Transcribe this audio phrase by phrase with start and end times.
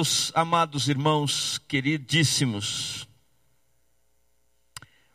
[0.00, 3.06] Meus amados irmãos, queridíssimos,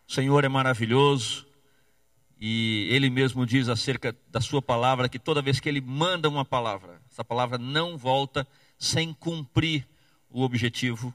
[0.08, 1.48] o Senhor é maravilhoso
[2.40, 6.46] e Ele mesmo diz acerca da Sua palavra que toda vez que Ele manda uma
[6.46, 8.48] palavra, essa palavra não volta
[8.78, 9.88] sem cumprir
[10.30, 11.12] o objetivo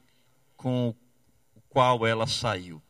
[0.57, 0.93] com
[1.55, 2.81] o qual ela saiu.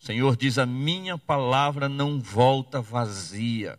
[0.00, 3.78] O Senhor diz: A minha palavra não volta vazia,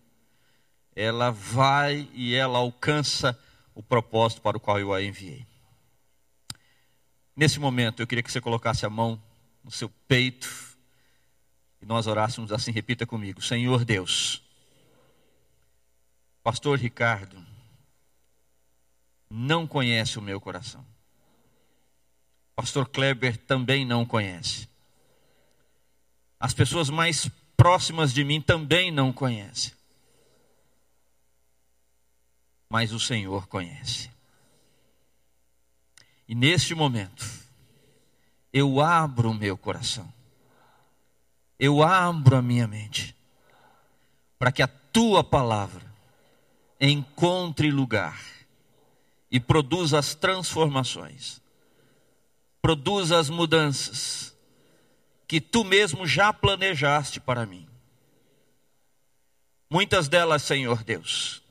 [0.95, 3.35] ela vai e ela alcança
[3.73, 5.54] o propósito para o qual eu a enviei.
[7.35, 9.21] Nesse momento, eu queria que você colocasse a mão
[9.63, 10.49] no seu peito
[11.81, 14.41] e nós orássemos assim, repita comigo: Senhor Deus,
[16.41, 17.43] Pastor Ricardo,
[19.29, 20.85] não conhece o meu coração.
[22.55, 24.69] Pastor Kleber também não conhece.
[26.39, 29.73] As pessoas mais próximas de mim também não conhecem.
[32.69, 34.14] Mas o Senhor conhece.
[36.27, 37.23] E neste momento,
[38.51, 40.11] eu abro o meu coração,
[41.59, 43.15] eu abro a minha mente,
[44.39, 45.85] para que a tua palavra
[46.81, 48.19] encontre lugar
[49.29, 51.41] e produza as transformações,
[52.61, 54.35] produza as mudanças
[55.27, 57.67] que tu mesmo já planejaste para mim.
[59.69, 61.43] Muitas delas, Senhor Deus,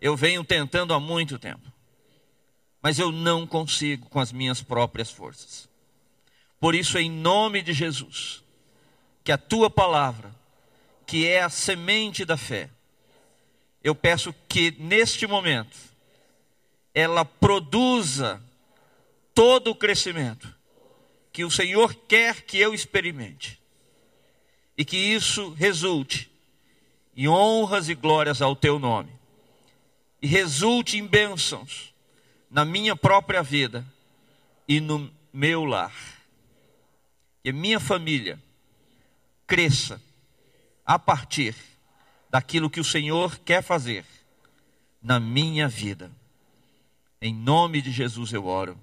[0.00, 1.69] eu venho tentando há muito tempo
[2.82, 5.68] mas eu não consigo com as minhas próprias forças.
[6.58, 8.42] Por isso, em nome de Jesus,
[9.24, 10.34] que a tua palavra,
[11.06, 12.70] que é a semente da fé,
[13.82, 15.76] eu peço que neste momento
[16.94, 18.42] ela produza
[19.34, 20.54] todo o crescimento
[21.32, 23.60] que o Senhor quer que eu experimente.
[24.76, 26.30] E que isso resulte
[27.16, 29.12] em honras e glórias ao teu nome.
[30.20, 31.89] E resulte em bênçãos
[32.50, 33.86] na minha própria vida
[34.66, 35.94] e no meu lar.
[37.42, 38.38] Que minha família
[39.46, 40.00] cresça
[40.84, 41.54] a partir
[42.28, 44.04] daquilo que o Senhor quer fazer
[45.02, 46.10] na minha vida.
[47.22, 48.78] Em nome de Jesus eu oro.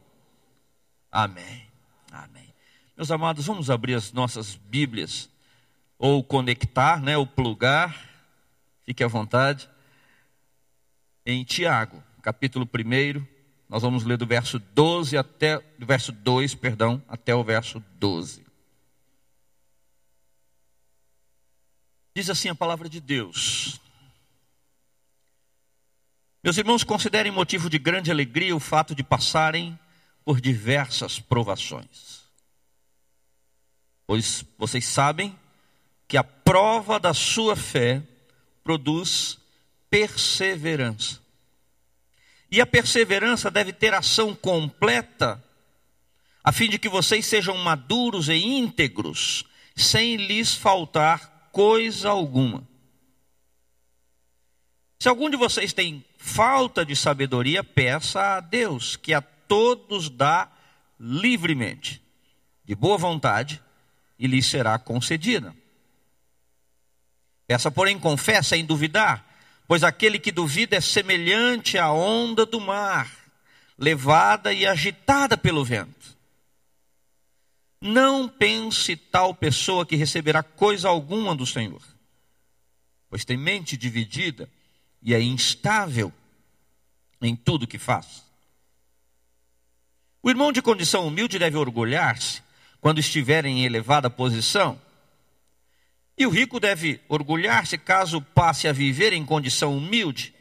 [1.12, 1.68] Amém.
[2.12, 2.54] Amém.
[2.96, 5.30] Meus amados, vamos abrir as nossas Bíblias
[6.00, 8.08] ou conectar, né, ou plugar.
[8.86, 9.70] Fique à vontade.
[11.26, 13.37] Em Tiago, capítulo 1,
[13.70, 18.46] nós vamos ler do verso 12 até do verso 2, perdão, até o verso 12.
[22.16, 23.80] Diz assim a palavra de Deus:
[26.44, 29.78] Meus irmãos, considerem motivo de grande alegria o fato de passarem
[30.24, 32.22] por diversas provações.
[34.06, 35.38] Pois vocês sabem
[36.08, 38.02] que a prova da sua fé
[38.64, 39.38] produz
[39.90, 41.27] perseverança.
[42.50, 45.44] E a perseverança deve ter ação completa,
[46.44, 49.44] a fim de que vocês sejam maduros e íntegros,
[49.76, 52.66] sem lhes faltar coisa alguma.
[55.00, 60.52] Se algum de vocês tem falta de sabedoria, peça a Deus, que a todos dá
[61.00, 62.02] livremente,
[62.66, 63.62] de boa vontade,
[64.18, 65.56] e lhe será concedida.
[67.46, 69.27] Peça, porém, confessa sem duvidar
[69.68, 73.12] Pois aquele que duvida é semelhante à onda do mar,
[73.78, 76.16] levada e agitada pelo vento.
[77.82, 81.82] Não pense tal pessoa que receberá coisa alguma do Senhor,
[83.10, 84.50] pois tem mente dividida
[85.02, 86.12] e é instável
[87.22, 88.26] em tudo que faz.
[90.24, 92.42] O irmão de condição humilde deve orgulhar-se
[92.82, 94.80] quando estiver em elevada posição
[96.18, 100.34] e o rico deve orgulhar-se caso passe a viver em condição humilde,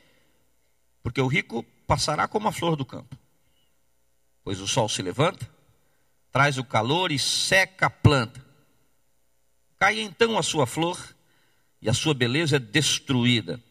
[1.03, 3.17] porque o rico passará como a flor do campo.
[4.43, 5.49] Pois o sol se levanta,
[6.33, 8.45] traz o calor e seca a planta.
[9.79, 10.99] Cai então a sua flor
[11.83, 13.63] e a sua beleza é destruída.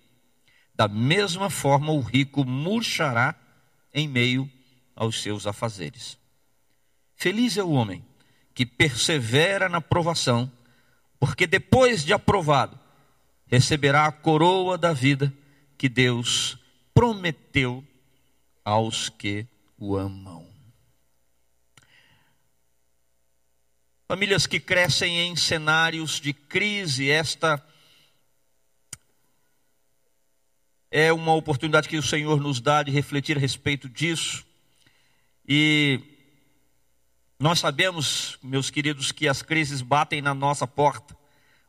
[0.76, 3.34] Da mesma forma, o rico murchará
[3.94, 4.50] em meio
[4.96, 6.18] aos seus afazeres.
[7.16, 8.06] Feliz é o homem
[8.54, 10.52] que persevera na provação
[11.26, 12.80] porque depois de aprovado,
[13.48, 15.34] receberá a coroa da vida
[15.76, 16.56] que Deus
[16.94, 17.84] prometeu
[18.64, 20.48] aos que o amam.
[24.08, 27.60] Famílias que crescem em cenários de crise, esta
[30.92, 34.46] é uma oportunidade que o Senhor nos dá de refletir a respeito disso.
[35.48, 36.00] E
[37.40, 41.16] nós sabemos, meus queridos, que as crises batem na nossa porta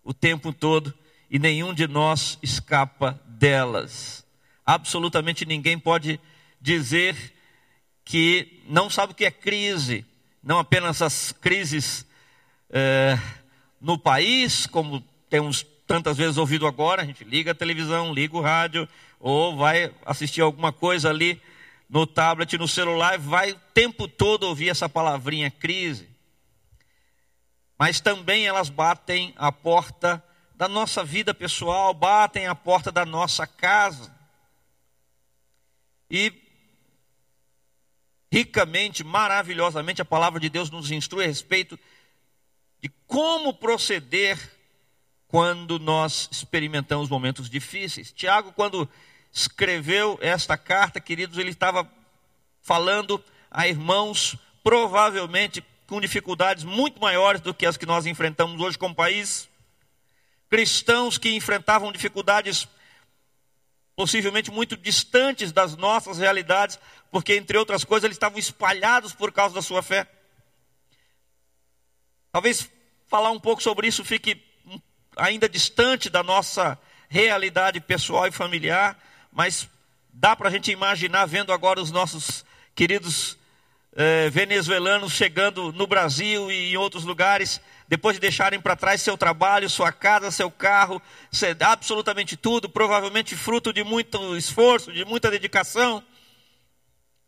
[0.05, 0.95] o tempo todo
[1.29, 4.25] e nenhum de nós escapa delas.
[4.65, 6.21] Absolutamente ninguém pode
[6.61, 7.17] dizer
[8.05, 10.07] que não sabe o que é crise,
[10.41, 12.07] não apenas as crises
[12.71, 13.19] é,
[13.81, 18.41] no país, como temos tantas vezes ouvido agora, a gente liga a televisão, liga o
[18.41, 18.89] rádio,
[19.19, 21.41] ou vai assistir alguma coisa ali
[21.89, 26.09] no tablet, no celular, vai o tempo todo ouvir essa palavrinha crise.
[27.79, 30.23] Mas também elas batem a porta
[30.55, 34.15] da nossa vida pessoal, batem a porta da nossa casa.
[36.11, 36.33] E
[38.33, 41.79] ricamente, maravilhosamente, a palavra de Deus nos instrui a respeito
[42.81, 44.39] de como proceder
[45.29, 48.13] quando nós experimentamos momentos difíceis.
[48.13, 48.89] Tiago, quando
[49.37, 51.87] escreveu esta carta, queridos, ele estava
[52.63, 54.35] falando a irmãos,
[54.65, 59.47] provavelmente com dificuldades muito maiores do que as que nós enfrentamos hoje como país.
[60.49, 62.67] Cristãos que enfrentavam dificuldades
[63.95, 66.79] possivelmente muito distantes das nossas realidades,
[67.11, 70.07] porque, entre outras coisas, eles estavam espalhados por causa da sua fé.
[72.33, 72.71] Talvez
[73.07, 74.43] falar um pouco sobre isso fique
[75.15, 76.79] ainda distante da nossa
[77.09, 78.99] realidade pessoal e familiar,
[79.37, 79.69] mas
[80.15, 82.43] dá para a gente imaginar, vendo agora os nossos
[82.75, 83.37] queridos
[83.95, 89.15] eh, venezuelanos chegando no Brasil e em outros lugares, depois de deixarem para trás seu
[89.15, 91.03] trabalho, sua casa, seu carro,
[91.61, 96.03] absolutamente tudo, provavelmente fruto de muito esforço, de muita dedicação,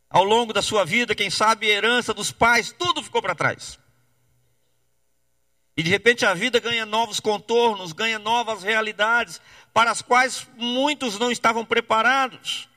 [0.09, 3.79] ao longo da sua vida, quem sabe herança dos pais, tudo ficou para trás.
[5.79, 9.41] E de repente a vida ganha novos contornos, ganha novas realidades,
[9.79, 12.69] para as quais muitos não estavam preparados.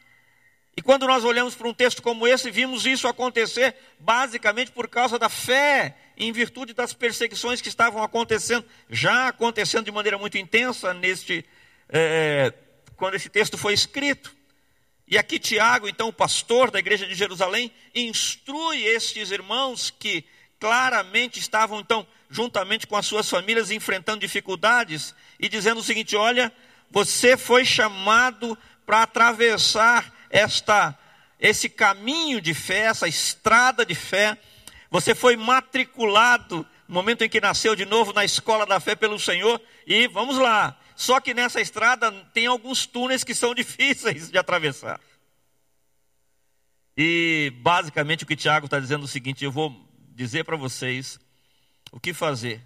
[0.77, 5.18] E quando nós olhamos para um texto como esse, vimos isso acontecer basicamente por causa
[5.18, 10.94] da fé, em virtude das perseguições que estavam acontecendo, já acontecendo de maneira muito intensa
[10.94, 11.44] neste,
[11.89, 12.53] é,
[12.95, 14.31] quando esse texto foi escrito.
[15.07, 20.24] E aqui Tiago, então, o pastor da igreja de Jerusalém, instrui estes irmãos que
[20.59, 26.54] claramente estavam, então, juntamente com as suas famílias, enfrentando dificuldades e dizendo o seguinte: olha,
[26.92, 30.98] você foi chamado para atravessar esta,
[31.40, 34.38] esse caminho de fé, essa estrada de fé.
[34.90, 39.18] Você foi matriculado no momento em que nasceu de novo na escola da fé pelo
[39.18, 39.62] Senhor.
[39.88, 40.78] E vamos lá.
[40.96, 45.00] Só que nessa estrada tem alguns túneis que são difíceis de atravessar.
[46.98, 49.74] E basicamente o que Tiago está dizendo é o seguinte: eu vou
[50.10, 51.18] dizer para vocês
[51.92, 52.62] o que fazer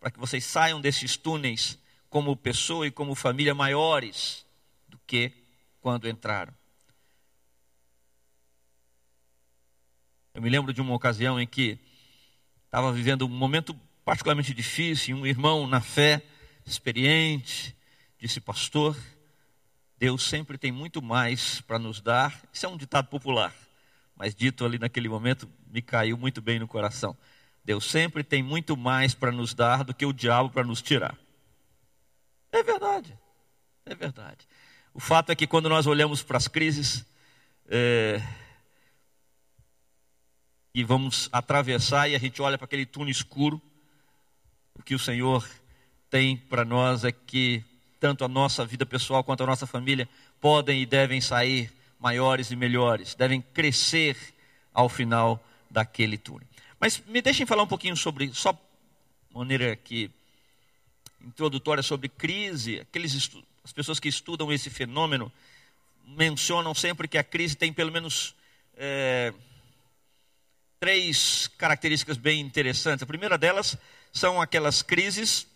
[0.00, 1.78] para que vocês saiam desses túneis
[2.10, 4.44] como pessoa e como família maiores
[4.88, 5.32] do que
[5.80, 6.52] quando entraram.
[10.34, 11.78] Eu me lembro de uma ocasião em que
[12.66, 13.74] estava vivendo um momento
[14.04, 16.22] particularmente difícil, um irmão na fé,
[16.66, 17.76] experiente,
[18.18, 18.96] disse, pastor,
[19.96, 22.42] Deus sempre tem muito mais para nos dar.
[22.52, 23.54] Isso é um ditado popular,
[24.16, 27.16] mas dito ali naquele momento me caiu muito bem no coração.
[27.64, 31.16] Deus sempre tem muito mais para nos dar do que o diabo para nos tirar.
[32.52, 33.16] É verdade,
[33.86, 34.46] é verdade.
[34.92, 37.04] O fato é que quando nós olhamos para as crises
[37.68, 38.20] é,
[40.74, 43.60] e vamos atravessar e a gente olha para aquele túnel escuro,
[44.74, 45.48] o que o Senhor
[46.08, 47.64] tem para nós é que
[48.00, 50.08] tanto a nossa vida pessoal quanto a nossa família
[50.40, 54.16] podem e devem sair maiores e melhores, devem crescer
[54.72, 56.48] ao final daquele túnel.
[56.80, 58.58] Mas me deixem falar um pouquinho sobre, só
[59.32, 60.10] maneira que
[61.24, 62.80] introdutória sobre crise.
[62.80, 63.30] Aqueles
[63.64, 65.32] as pessoas que estudam esse fenômeno
[66.06, 68.34] mencionam sempre que a crise tem pelo menos
[68.76, 69.32] é,
[70.78, 73.02] três características bem interessantes.
[73.02, 73.76] A primeira delas
[74.12, 75.46] são aquelas crises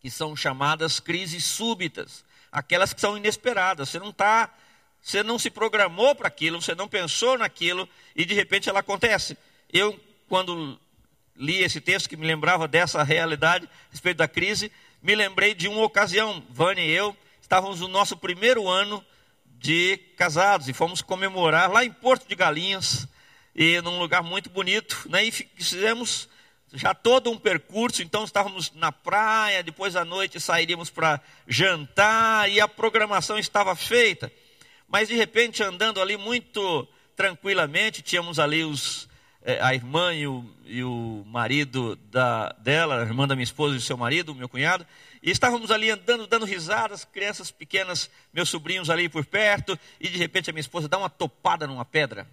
[0.00, 3.88] que são chamadas crises súbitas, aquelas que são inesperadas.
[3.88, 4.52] Você não está,
[5.00, 9.36] você não se programou para aquilo, você não pensou naquilo e de repente ela acontece.
[9.72, 10.78] Eu quando
[11.36, 14.70] li esse texto que me lembrava dessa realidade a respeito da crise,
[15.02, 16.42] me lembrei de uma ocasião.
[16.50, 19.04] Vânia e eu estávamos no nosso primeiro ano
[19.58, 23.06] de casados e fomos comemorar lá em Porto de Galinhas,
[23.54, 25.24] e num lugar muito bonito, né?
[25.24, 26.28] E fizemos
[26.72, 32.60] já todo um percurso, então estávamos na praia, depois à noite sairíamos para jantar e
[32.60, 34.32] a programação estava feita.
[34.88, 39.08] Mas de repente, andando ali muito tranquilamente, tínhamos ali os
[39.60, 43.78] a irmã e o, e o marido da, dela, a irmã da minha esposa e
[43.78, 44.86] o seu marido, meu cunhado,
[45.22, 50.16] e estávamos ali andando, dando risadas, crianças pequenas, meus sobrinhos ali por perto, e de
[50.16, 52.26] repente a minha esposa dá uma topada numa pedra.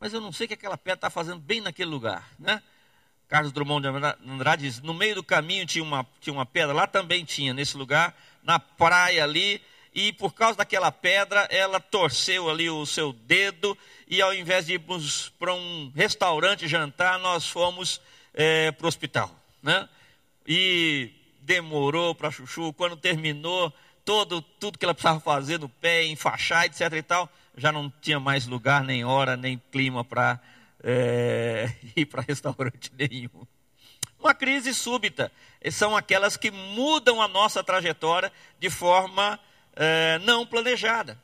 [0.00, 2.62] Mas eu não sei o que aquela pedra está fazendo bem naquele lugar, né?
[3.28, 6.86] Carlos Drummond de Andrade diz, no meio do caminho tinha uma, tinha uma pedra, lá
[6.86, 9.62] também tinha, nesse lugar, na praia ali,
[9.94, 13.76] e por causa daquela pedra, ela torceu ali o seu dedo,
[14.08, 18.00] e ao invés de irmos para um restaurante jantar, nós fomos
[18.32, 19.30] é, para o hospital.
[19.62, 19.88] Né?
[20.46, 23.72] E demorou para Chuchu, quando terminou,
[24.04, 26.92] todo, tudo que ela precisava fazer no pé, enfaixar, etc.
[26.92, 30.40] e tal, já não tinha mais lugar, nem hora, nem clima para
[30.82, 33.46] é, ir para restaurante nenhum.
[34.18, 35.32] Uma crise súbita
[35.70, 39.38] são aquelas que mudam a nossa trajetória de forma
[39.76, 41.20] é, não planejada.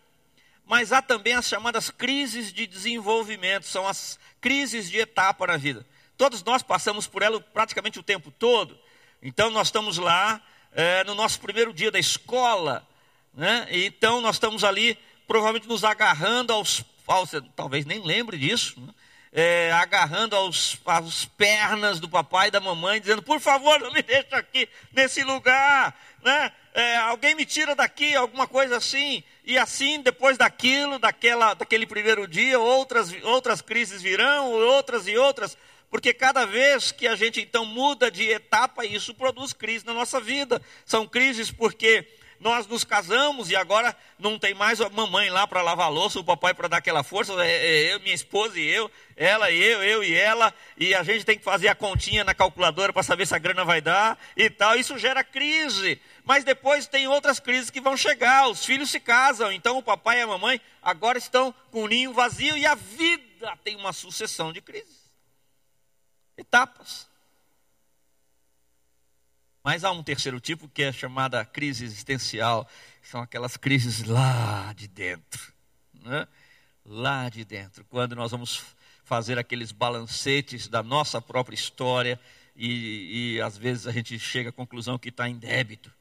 [0.64, 5.86] Mas há também as chamadas crises de desenvolvimento, são as crises de etapa na vida.
[6.16, 8.78] Todos nós passamos por ela praticamente o tempo todo.
[9.22, 12.86] Então nós estamos lá é, no nosso primeiro dia da escola,
[13.32, 13.66] né?
[13.70, 18.92] então nós estamos ali provavelmente nos agarrando aos, aos talvez nem lembre disso, né?
[19.32, 24.02] é, agarrando aos, às pernas do papai e da mamãe, dizendo: por favor, não me
[24.02, 26.52] deixe aqui nesse lugar, né?
[26.78, 29.24] É, alguém me tira daqui, alguma coisa assim.
[29.44, 35.58] E assim, depois daquilo, daquela, daquele primeiro dia, outras, outras crises virão, outras e outras,
[35.90, 40.20] porque cada vez que a gente então muda de etapa, isso produz crise na nossa
[40.20, 40.62] vida.
[40.86, 42.06] São crises porque
[42.40, 46.20] nós nos casamos e agora não tem mais a mamãe lá para lavar a louça,
[46.20, 49.60] o papai para dar aquela força, é, é, eu, minha esposa e eu, ela e
[49.60, 53.02] eu, eu e ela, e a gente tem que fazer a continha na calculadora para
[53.02, 54.76] saber se a grana vai dar e tal.
[54.76, 56.00] Isso gera crise.
[56.24, 58.48] Mas depois tem outras crises que vão chegar.
[58.48, 62.12] Os filhos se casam, então o papai e a mamãe agora estão com o ninho
[62.12, 65.10] vazio e a vida tem uma sucessão de crises.
[66.36, 67.07] Etapas.
[69.62, 72.68] Mas há um terceiro tipo que é chamada crise existencial,
[73.02, 75.52] são aquelas crises lá de dentro,
[76.02, 76.26] né?
[76.84, 78.62] lá de dentro, quando nós vamos
[79.04, 82.18] fazer aqueles balancetes da nossa própria história
[82.56, 85.92] e, e às vezes a gente chega à conclusão que está em débito,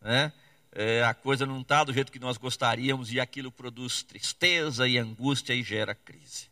[0.00, 0.32] né?
[0.76, 4.98] É, a coisa não está do jeito que nós gostaríamos e aquilo produz tristeza e
[4.98, 6.48] angústia e gera crise.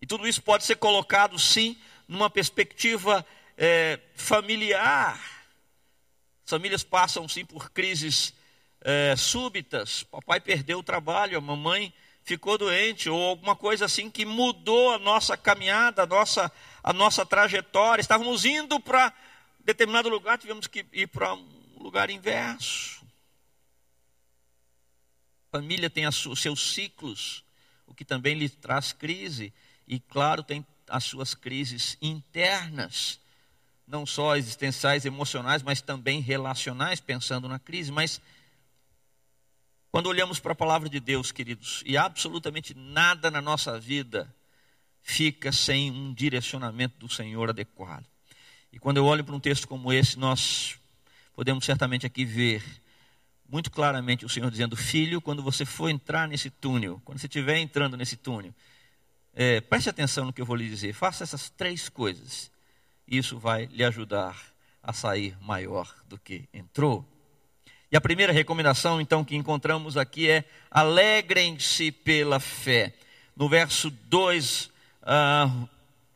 [0.00, 1.76] E tudo isso pode ser colocado, sim,
[2.08, 3.24] numa perspectiva
[3.64, 5.14] é, familiar.
[6.44, 8.34] As famílias passam sim por crises
[8.80, 10.02] é, súbitas.
[10.02, 14.98] Papai perdeu o trabalho, a mamãe ficou doente, ou alguma coisa assim que mudou a
[14.98, 16.50] nossa caminhada, a nossa,
[16.82, 18.02] a nossa trajetória.
[18.02, 19.14] Estávamos indo para
[19.60, 21.46] determinado lugar, tivemos que ir para um
[21.78, 23.00] lugar inverso.
[25.52, 27.44] Família tem os seus ciclos,
[27.86, 29.54] o que também lhe traz crise,
[29.86, 33.21] e claro, tem as suas crises internas
[33.92, 37.92] não só existenciais, emocionais, mas também relacionais, pensando na crise.
[37.92, 38.22] Mas
[39.90, 44.34] quando olhamos para a palavra de Deus, queridos, e absolutamente nada na nossa vida
[45.02, 48.06] fica sem um direcionamento do Senhor adequado.
[48.72, 50.78] E quando eu olho para um texto como esse, nós
[51.34, 52.64] podemos certamente aqui ver
[53.46, 57.58] muito claramente o Senhor dizendo: Filho, quando você for entrar nesse túnel, quando você estiver
[57.58, 58.54] entrando nesse túnel,
[59.34, 62.51] é, preste atenção no que eu vou lhe dizer, faça essas três coisas
[63.12, 64.36] isso vai lhe ajudar
[64.82, 67.06] a sair maior do que entrou.
[67.90, 72.94] E a primeira recomendação, então, que encontramos aqui é: alegrem-se pela fé.
[73.36, 74.70] No verso 2, uh,
[75.02, 75.50] ah,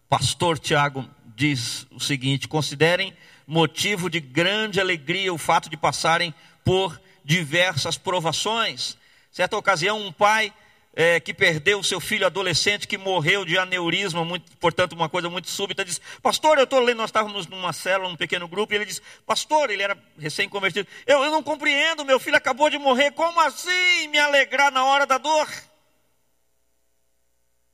[0.08, 3.14] pastor Tiago diz o seguinte: considerem
[3.46, 6.34] motivo de grande alegria o fato de passarem
[6.64, 8.96] por diversas provações.
[9.30, 10.52] Certa ocasião, um pai
[10.98, 15.28] é, que perdeu o seu filho adolescente, que morreu de aneurisma, muito, portanto, uma coisa
[15.28, 18.76] muito súbita, diz: Pastor, eu estou lendo, nós estávamos numa célula, num pequeno grupo, e
[18.76, 23.10] ele diz: Pastor, ele era recém-convertido, eu, eu não compreendo, meu filho acabou de morrer,
[23.10, 25.46] como assim me alegrar na hora da dor?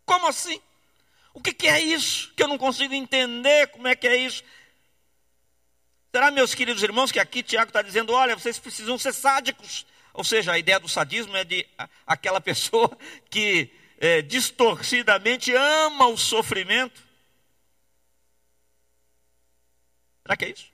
[0.04, 0.60] Como assim?
[1.32, 2.32] O que, que é isso?
[2.36, 4.42] Que eu não consigo entender como é que é isso.
[6.10, 9.86] Será, meus queridos irmãos, que aqui Tiago está dizendo: olha, vocês precisam ser sádicos.
[10.14, 11.66] Ou seja, a ideia do sadismo é de
[12.06, 12.90] aquela pessoa
[13.30, 17.00] que é, distorcidamente ama o sofrimento.
[20.22, 20.72] Será que é isso?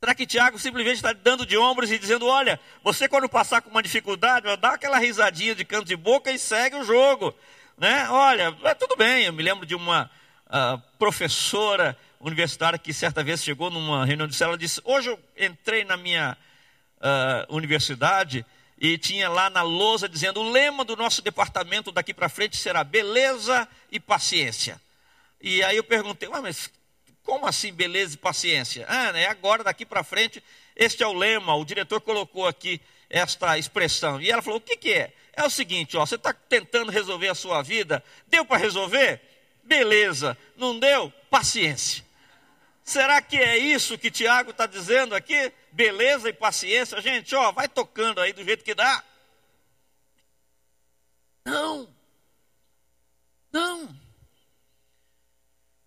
[0.00, 3.68] Será que Tiago simplesmente está dando de ombros e dizendo: olha, você quando passar com
[3.68, 7.34] uma dificuldade, dá aquela risadinha de canto de boca e segue o jogo.
[7.76, 8.08] Né?
[8.08, 9.24] Olha, é, tudo bem.
[9.24, 10.10] Eu me lembro de uma
[10.46, 15.20] uh, professora universitária que certa vez chegou numa reunião de célula e disse: Hoje eu
[15.36, 16.36] entrei na minha
[17.00, 18.44] uh, universidade
[18.78, 22.82] e tinha lá na lousa dizendo: o lema do nosso departamento daqui para frente será
[22.82, 24.80] beleza e paciência.
[25.40, 26.70] E aí eu perguntei: mas
[27.22, 28.86] como assim beleza e paciência?
[28.88, 30.42] Ah, né, agora daqui para frente,
[30.74, 34.20] este é o lema, o diretor colocou aqui esta expressão.
[34.20, 35.12] E ela falou: o que, que é?
[35.34, 39.20] É o seguinte, ó, você está tentando resolver a sua vida, deu para resolver?
[39.62, 41.12] Beleza, não deu?
[41.30, 42.04] Paciência.
[42.82, 45.52] Será que é isso que Tiago está dizendo aqui?
[45.72, 49.04] Beleza e paciência, gente, ó, vai tocando aí do jeito que dá.
[51.44, 51.88] Não.
[53.52, 54.00] Não.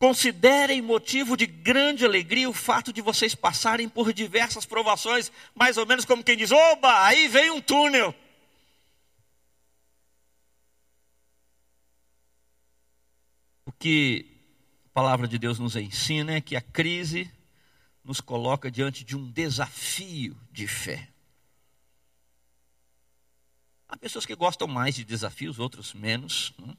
[0.03, 5.85] Considerem motivo de grande alegria o fato de vocês passarem por diversas provações, mais ou
[5.85, 8.13] menos como quem diz: oba, aí vem um túnel.
[13.65, 14.25] O que
[14.87, 17.31] a palavra de Deus nos ensina é que a crise
[18.03, 21.10] nos coloca diante de um desafio de fé.
[23.88, 26.53] Há pessoas que gostam mais de desafios, outros menos.
[26.57, 26.75] Né?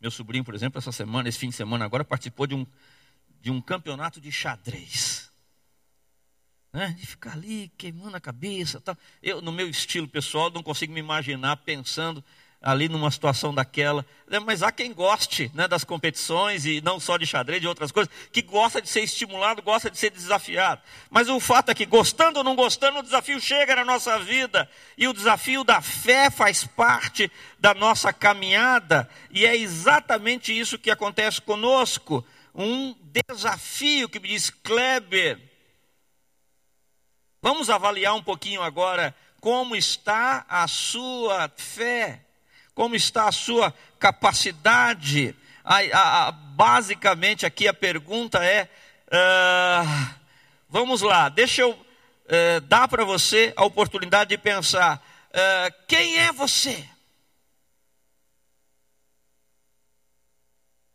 [0.00, 2.66] Meu sobrinho, por exemplo, essa semana, esse fim de semana agora, participou de um,
[3.40, 5.32] de um campeonato de xadrez.
[6.72, 6.94] Né?
[6.98, 8.80] De ficar ali queimando a cabeça.
[8.80, 8.96] Tal.
[9.22, 12.22] Eu, no meu estilo pessoal, não consigo me imaginar pensando
[12.64, 14.06] ali numa situação daquela.
[14.26, 17.92] Né, mas há quem goste né, das competições, e não só de xadrez, de outras
[17.92, 20.80] coisas, que gosta de ser estimulado, gosta de ser desafiado.
[21.10, 24.68] Mas o fato é que, gostando ou não gostando, o desafio chega na nossa vida.
[24.96, 27.30] E o desafio da fé faz parte
[27.60, 29.08] da nossa caminhada.
[29.30, 32.24] E é exatamente isso que acontece conosco.
[32.54, 32.96] Um
[33.28, 35.38] desafio que me diz Kleber.
[37.42, 42.24] Vamos avaliar um pouquinho agora como está a sua fé
[42.74, 45.34] como está a sua capacidade.
[45.62, 48.68] A, a, a, basicamente, aqui a pergunta é:
[49.08, 50.14] uh,
[50.68, 56.32] vamos lá, deixa eu uh, dar para você a oportunidade de pensar: uh, quem é
[56.32, 56.88] você?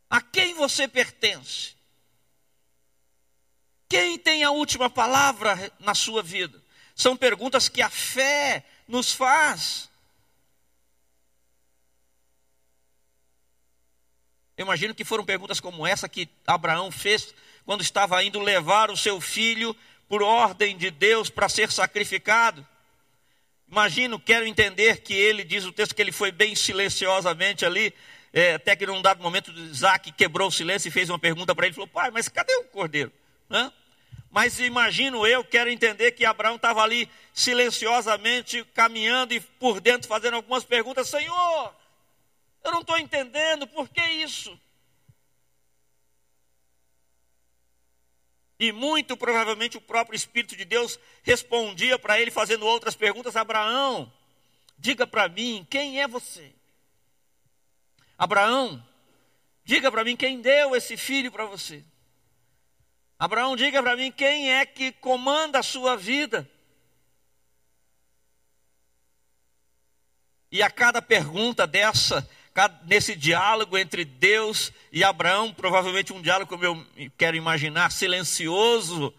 [0.09, 1.77] A quem você pertence?
[3.87, 6.61] Quem tem a última palavra na sua vida?
[6.95, 9.88] São perguntas que a fé nos faz.
[14.59, 17.33] Eu imagino que foram perguntas como essa que Abraão fez
[17.65, 19.73] quando estava indo levar o seu filho
[20.05, 22.67] por ordem de Deus para ser sacrificado.
[23.71, 27.93] Imagino, quero entender que ele, diz o texto, que ele foi bem silenciosamente ali,
[28.33, 31.65] é, até que num dado momento Isaac quebrou o silêncio e fez uma pergunta para
[31.65, 33.13] ele, falou, pai, mas cadê o cordeiro?
[33.49, 33.71] Hã?
[34.29, 40.33] Mas imagino eu, quero entender que Abraão estava ali silenciosamente caminhando e por dentro fazendo
[40.33, 41.73] algumas perguntas, Senhor,
[42.63, 44.59] eu não estou entendendo, por que isso?
[48.59, 54.11] E muito provavelmente o próprio Espírito de Deus respondia para ele, fazendo outras perguntas: Abraão,
[54.77, 56.53] diga para mim, quem é você?
[58.17, 58.85] Abraão,
[59.63, 61.81] diga para mim quem deu esse filho para você.
[63.17, 66.49] Abraão, diga para mim quem é que comanda a sua vida.
[70.51, 72.27] E a cada pergunta dessa,
[72.85, 76.85] nesse diálogo entre Deus e Abraão, provavelmente um diálogo, como eu
[77.17, 79.13] quero imaginar, silencioso,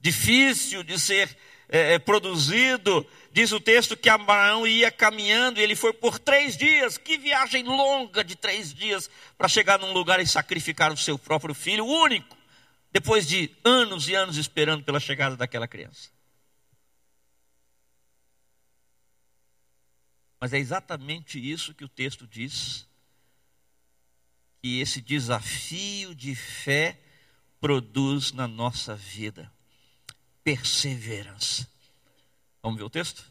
[0.00, 1.36] difícil de ser
[1.68, 3.06] é, é, produzido.
[3.32, 6.96] Diz o texto que Abraão ia caminhando e ele foi por três dias.
[6.96, 11.54] Que viagem longa de três dias para chegar num lugar e sacrificar o seu próprio
[11.54, 12.36] filho, único,
[12.92, 16.13] depois de anos e anos esperando pela chegada daquela criança.
[20.44, 22.86] Mas é exatamente isso que o texto diz,
[24.60, 27.00] que esse desafio de fé
[27.58, 29.50] produz na nossa vida
[30.44, 31.66] perseverança.
[32.62, 33.24] Vamos ver o texto?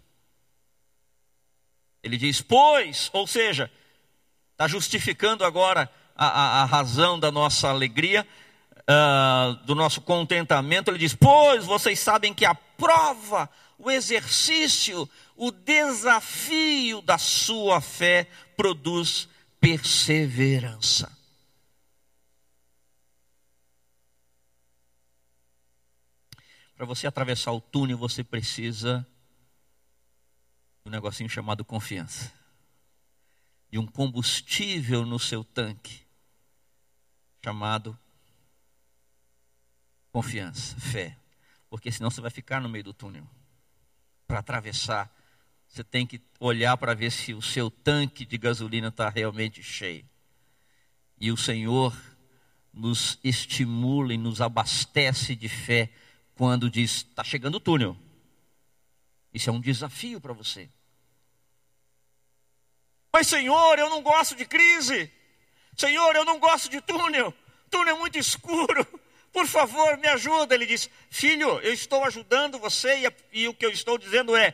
[2.02, 3.72] Ele diz, pois, ou seja,
[4.54, 8.28] está justificando agora a, a, a, razão da nossa alegria,
[8.90, 10.90] uh, do nosso contentamento.
[10.90, 13.48] Ele diz, pois vocês sabem que a prova,
[13.84, 19.28] o exercício o desafio da sua fé produz
[19.60, 21.12] perseverança.
[26.76, 29.08] Para você atravessar o túnel, você precisa
[30.84, 32.32] de um negocinho chamado confiança.
[33.72, 36.06] De um combustível no seu tanque,
[37.44, 37.98] chamado
[40.12, 41.18] confiança, fé.
[41.70, 43.28] Porque senão você vai ficar no meio do túnel.
[44.34, 45.16] Para atravessar
[45.68, 50.04] você tem que olhar para ver se o seu tanque de gasolina está realmente cheio.
[51.20, 51.96] E o Senhor
[52.74, 55.92] nos estimula e nos abastece de fé
[56.34, 57.96] quando diz: está chegando o túnel.
[59.32, 60.68] Isso é um desafio para você.
[63.12, 65.12] Mas, Senhor, eu não gosto de crise.
[65.78, 67.32] Senhor, eu não gosto de túnel.
[67.70, 68.88] Túnel é muito escuro.
[69.34, 70.56] Por favor, me ajuda.
[70.56, 74.54] Ele diz: Filho, eu estou ajudando você e, e o que eu estou dizendo é: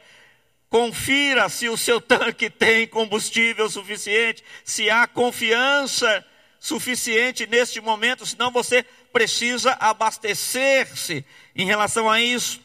[0.70, 6.26] Confira se o seu tanque tem combustível suficiente, se há confiança
[6.60, 12.62] suficiente neste momento, senão você precisa abastecer-se em relação a isso.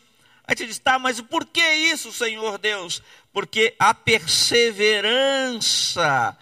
[0.46, 3.02] Aí você diz, tá, mas por que isso, Senhor Deus?
[3.32, 6.36] Porque a perseverança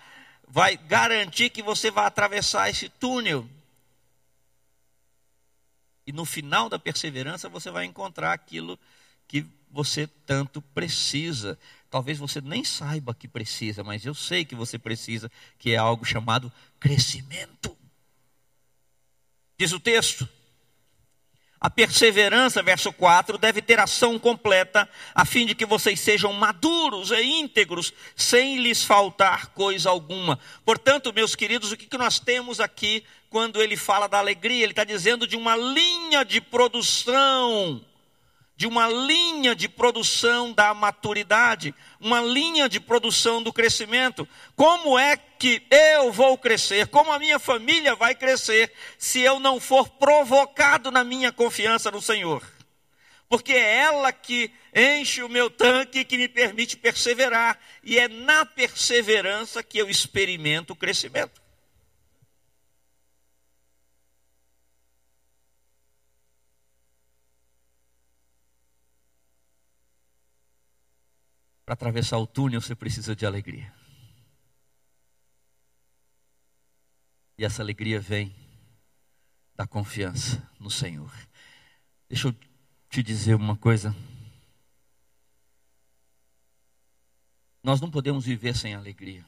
[0.48, 3.48] vai garantir que você vai atravessar esse túnel.
[6.06, 8.78] E no final da perseverança você vai encontrar aquilo
[9.28, 11.58] que você tanto precisa.
[11.90, 16.04] Talvez você nem saiba que precisa, mas eu sei que você precisa, que é algo
[16.04, 17.76] chamado crescimento.
[19.58, 20.28] Diz o texto.
[21.62, 27.12] A perseverança, verso 4, deve ter ação completa, a fim de que vocês sejam maduros
[27.12, 30.40] e íntegros, sem lhes faltar coisa alguma.
[30.64, 34.64] Portanto, meus queridos, o que nós temos aqui quando ele fala da alegria?
[34.64, 37.80] Ele está dizendo de uma linha de produção
[38.62, 44.28] de uma linha de produção da maturidade, uma linha de produção do crescimento.
[44.54, 46.86] Como é que eu vou crescer?
[46.86, 52.00] Como a minha família vai crescer se eu não for provocado na minha confiança no
[52.00, 52.40] Senhor?
[53.28, 58.46] Porque é ela que enche o meu tanque que me permite perseverar, e é na
[58.46, 61.41] perseverança que eu experimento o crescimento.
[71.64, 73.72] Para atravessar o túnel você precisa de alegria.
[77.38, 78.34] E essa alegria vem
[79.54, 81.12] da confiança no Senhor.
[82.08, 82.36] Deixa eu
[82.88, 83.94] te dizer uma coisa.
[87.62, 89.24] Nós não podemos viver sem alegria.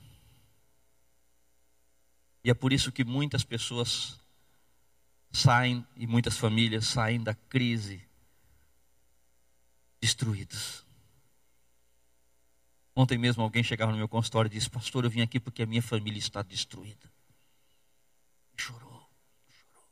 [2.43, 4.21] E é por isso que muitas pessoas
[5.33, 8.07] saem e muitas famílias saem da crise
[10.01, 10.84] destruídos.
[12.97, 15.67] Ontem mesmo alguém chegava no meu consultório e disse: Pastor, eu vim aqui porque a
[15.67, 17.13] minha família está destruída.
[18.57, 19.09] Chorou,
[19.49, 19.85] chorou.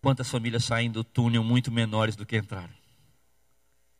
[0.00, 2.74] Quantas famílias saem do túnel muito menores do que entraram?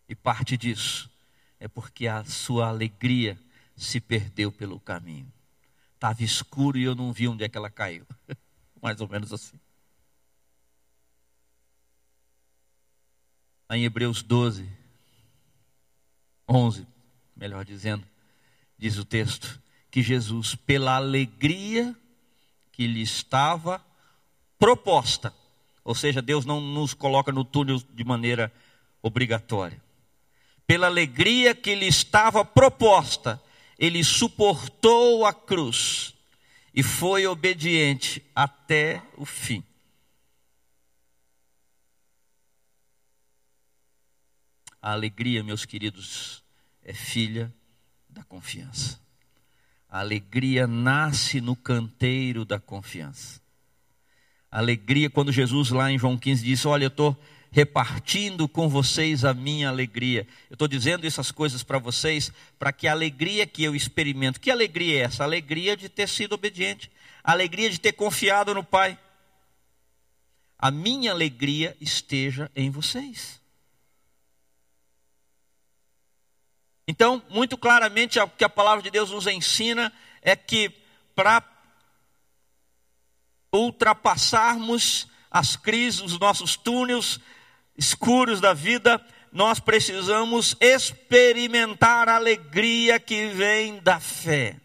[0.08, 1.10] E parte disso
[1.58, 3.36] é porque a sua alegria
[3.76, 5.30] se perdeu pelo caminho.
[5.94, 8.06] Estava escuro e eu não vi onde é que ela caiu.
[8.80, 9.58] Mais ou menos assim.
[13.76, 14.66] Em Hebreus 12,
[16.48, 16.86] 11,
[17.36, 18.04] melhor dizendo,
[18.78, 21.94] diz o texto, que Jesus, pela alegria
[22.72, 23.84] que lhe estava
[24.58, 25.34] proposta,
[25.84, 28.52] ou seja, Deus não nos coloca no túnel de maneira
[29.02, 29.80] obrigatória,
[30.66, 33.40] pela alegria que lhe estava proposta,
[33.78, 36.14] ele suportou a cruz
[36.74, 39.64] e foi obediente até o fim.
[44.80, 46.42] A alegria, meus queridos,
[46.84, 47.52] é filha
[48.08, 48.98] da confiança.
[49.88, 53.40] A alegria nasce no canteiro da confiança.
[54.50, 57.16] A alegria, quando Jesus lá em João 15 disse: Olha, eu estou
[57.50, 60.26] repartindo com vocês a minha alegria.
[60.50, 64.50] Eu estou dizendo essas coisas para vocês, para que a alegria que eu experimento, que
[64.50, 65.22] alegria é essa?
[65.22, 66.90] A alegria de ter sido obediente,
[67.22, 68.98] a alegria de ter confiado no Pai.
[70.58, 73.37] A minha alegria esteja em vocês.
[76.90, 80.70] Então, muito claramente, o que a palavra de Deus nos ensina é que
[81.14, 81.44] para
[83.52, 87.20] ultrapassarmos as crises, os nossos túneis
[87.76, 94.56] escuros da vida, nós precisamos experimentar a alegria que vem da fé.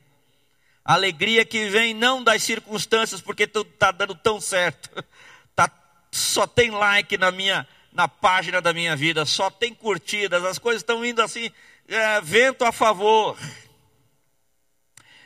[0.86, 4.90] A alegria que vem não das circunstâncias, porque tudo está dando tão certo.
[5.56, 5.70] Tá,
[6.10, 10.82] só tem like na minha na página da minha vida, só tem curtidas, as coisas
[10.82, 11.52] estão indo assim
[11.88, 13.38] é, vento a favor.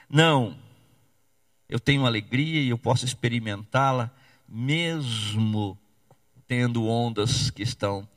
[0.09, 0.57] Não.
[1.69, 4.09] Eu tenho alegria e eu posso experimentá-la,
[4.47, 5.77] mesmo
[6.47, 8.07] tendo ondas que estão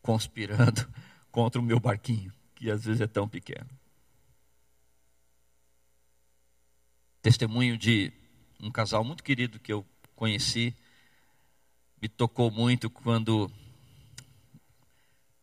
[0.00, 0.86] conspirando
[1.32, 3.68] contra o meu barquinho, que às vezes é tão pequeno.
[7.20, 8.12] Testemunho de
[8.62, 9.84] um casal muito querido que eu
[10.14, 10.72] conheci,
[12.00, 13.50] me tocou muito quando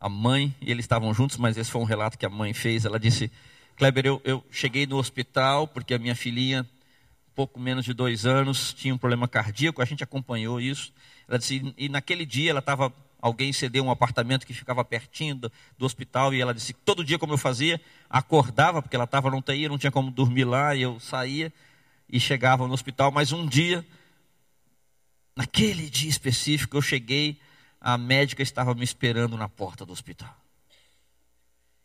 [0.04, 2.84] a mãe e eles estavam juntos, mas esse foi um relato que a mãe fez.
[2.84, 3.32] Ela disse:
[3.78, 6.70] Kleber, eu, eu cheguei no hospital porque a minha filhinha,
[7.34, 9.82] pouco menos de dois anos, tinha um problema cardíaco.
[9.82, 10.92] A gente acompanhou isso.
[11.26, 12.94] Ela disse: e naquele dia ela estava.
[13.22, 17.18] Alguém cedeu um apartamento que ficava pertinho do, do hospital e ela disse: todo dia,
[17.18, 20.82] como eu fazia, acordava, porque ela estava no UTI, não tinha como dormir lá, e
[20.82, 21.54] eu saía
[22.10, 23.10] e chegava no hospital.
[23.10, 23.86] Mas um dia,
[25.34, 27.40] naquele dia específico, eu cheguei
[27.84, 30.34] a médica estava me esperando na porta do hospital.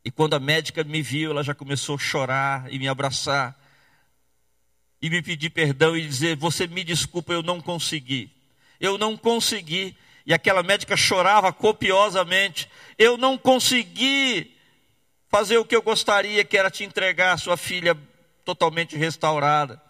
[0.05, 3.59] E quando a médica me viu, ela já começou a chorar e me abraçar.
[5.03, 8.31] E me pedir perdão e dizer: Você me desculpa, eu não consegui.
[8.79, 9.97] Eu não consegui.
[10.25, 12.71] E aquela médica chorava copiosamente.
[12.97, 14.57] Eu não consegui
[15.29, 17.97] fazer o que eu gostaria, que era te entregar a sua filha
[18.45, 19.83] totalmente restaurada.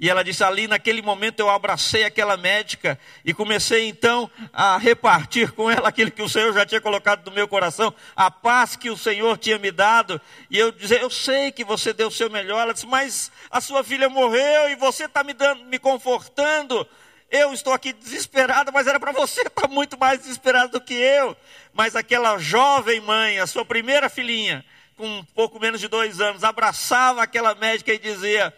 [0.00, 5.52] E ela disse: ali naquele momento eu abracei aquela médica e comecei então a repartir
[5.52, 8.88] com ela aquilo que o Senhor já tinha colocado no meu coração, a paz que
[8.88, 10.18] o Senhor tinha me dado.
[10.50, 12.62] E eu dizia: Eu sei que você deu o seu melhor.
[12.62, 16.88] Ela disse: Mas a sua filha morreu e você está me dando, me confortando.
[17.30, 21.36] Eu estou aqui desesperada, mas era para você estar muito mais desesperado do que eu.
[21.74, 24.64] Mas aquela jovem mãe, a sua primeira filhinha,
[24.96, 28.52] com um pouco menos de dois anos, abraçava aquela médica e dizia: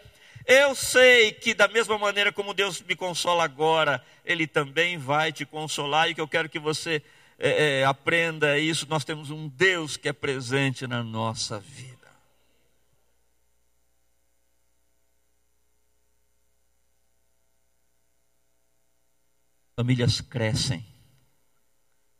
[0.45, 5.45] eu sei que, da mesma maneira como Deus me consola agora, Ele também vai te
[5.45, 7.01] consolar, e que eu quero que você
[7.39, 8.87] é, é, aprenda isso.
[8.89, 11.93] Nós temos um Deus que é presente na nossa vida.
[19.75, 20.85] Famílias crescem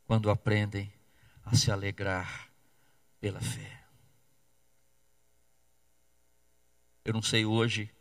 [0.05, 0.91] quando aprendem
[1.45, 2.49] a se alegrar
[3.19, 3.83] pela fé.
[7.05, 7.91] Eu não sei hoje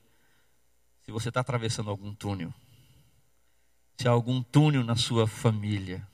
[1.12, 2.52] você está atravessando algum túnel,
[3.96, 6.06] se há algum túnel na sua família,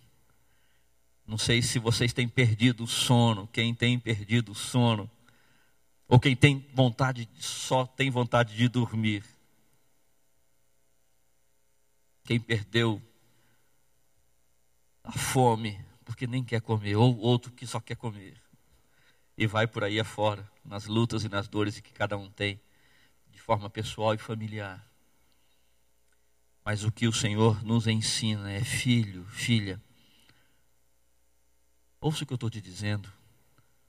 [1.26, 5.10] não sei se vocês têm perdido o sono, quem tem perdido o sono,
[6.06, 9.24] ou quem tem vontade, só tem vontade de dormir.
[12.24, 13.00] Quem perdeu
[15.04, 18.36] a fome, porque nem quer comer, ou outro que só quer comer.
[19.36, 22.60] E vai por aí afora, nas lutas e nas dores que cada um tem
[23.48, 24.86] forma pessoal e familiar.
[26.68, 29.80] Mas o que o Senhor nos ensina é: filho, filha,
[31.98, 33.10] ouça o que eu estou te dizendo,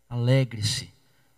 [0.08, 0.90] alegre-se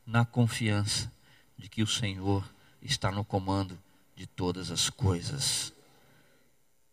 [0.06, 1.12] na confiança
[1.58, 2.48] de que o Senhor
[2.80, 3.76] está no comando
[4.16, 5.74] de todas as coisas.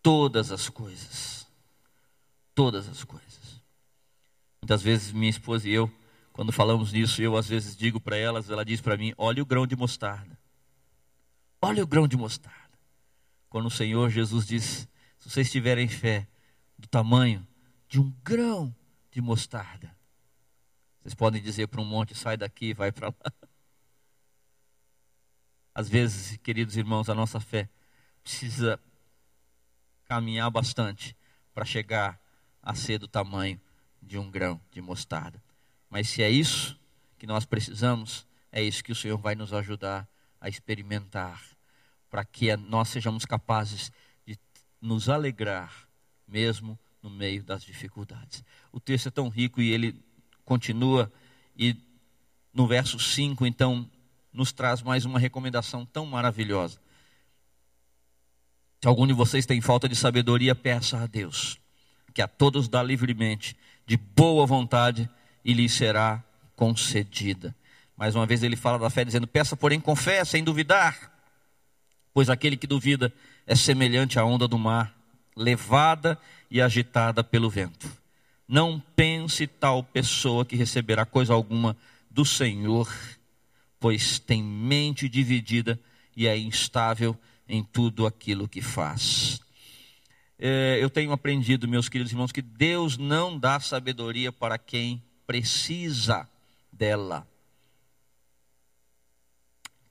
[0.02, 1.46] Todas as coisas.
[2.54, 3.60] Todas as coisas.
[4.62, 5.92] Muitas vezes minha esposa e eu,
[6.32, 9.46] quando falamos nisso, eu às vezes digo para elas, ela diz para mim: olha o
[9.46, 10.38] grão de mostarda.
[11.60, 12.57] Olha o grão de mostarda.
[13.58, 16.28] Quando o Senhor Jesus diz: se vocês tiverem fé
[16.78, 17.44] do tamanho
[17.88, 18.72] de um grão
[19.10, 19.92] de mostarda,
[21.00, 23.32] vocês podem dizer para um monte: sai daqui, vai para lá.
[25.74, 27.68] Às vezes, queridos irmãos, a nossa fé
[28.22, 28.78] precisa
[30.04, 31.16] caminhar bastante
[31.52, 32.16] para chegar
[32.62, 33.60] a ser do tamanho
[34.00, 35.42] de um grão de mostarda.
[35.90, 36.78] Mas se é isso
[37.18, 40.08] que nós precisamos, é isso que o Senhor vai nos ajudar
[40.40, 41.57] a experimentar,
[42.10, 43.92] para que nós sejamos capazes
[44.26, 44.38] de
[44.80, 45.88] nos alegrar,
[46.26, 48.44] mesmo no meio das dificuldades.
[48.72, 49.94] O texto é tão rico e ele
[50.44, 51.12] continua,
[51.56, 51.76] e
[52.52, 53.88] no verso 5, então,
[54.32, 56.80] nos traz mais uma recomendação tão maravilhosa.
[58.80, 61.58] Se algum de vocês tem falta de sabedoria, peça a Deus,
[62.14, 65.08] que a todos dá livremente, de boa vontade,
[65.44, 66.22] e lhe será
[66.54, 67.54] concedida.
[67.96, 71.17] Mais uma vez ele fala da fé, dizendo: Peça, porém, com fé, sem duvidar,
[72.12, 73.12] pois aquele que duvida
[73.46, 74.94] é semelhante à onda do mar,
[75.36, 76.18] levada
[76.50, 77.90] e agitada pelo vento.
[78.46, 81.76] Não pense tal pessoa que receberá coisa alguma
[82.10, 82.90] do Senhor,
[83.78, 85.78] pois tem mente dividida
[86.16, 87.16] e é instável
[87.48, 89.40] em tudo aquilo que faz.
[90.38, 96.28] É, eu tenho aprendido, meus queridos irmãos, que Deus não dá sabedoria para quem precisa
[96.72, 97.26] dela.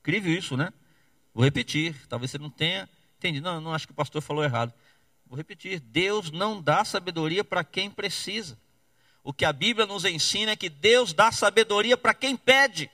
[0.00, 0.72] Incrível isso, né?
[1.38, 3.48] Vou repetir, talvez você não tenha entendido.
[3.48, 4.74] Não, não acho que o pastor falou errado.
[5.24, 8.58] Vou repetir: Deus não dá sabedoria para quem precisa.
[9.22, 12.90] O que a Bíblia nos ensina é que Deus dá sabedoria para quem pede.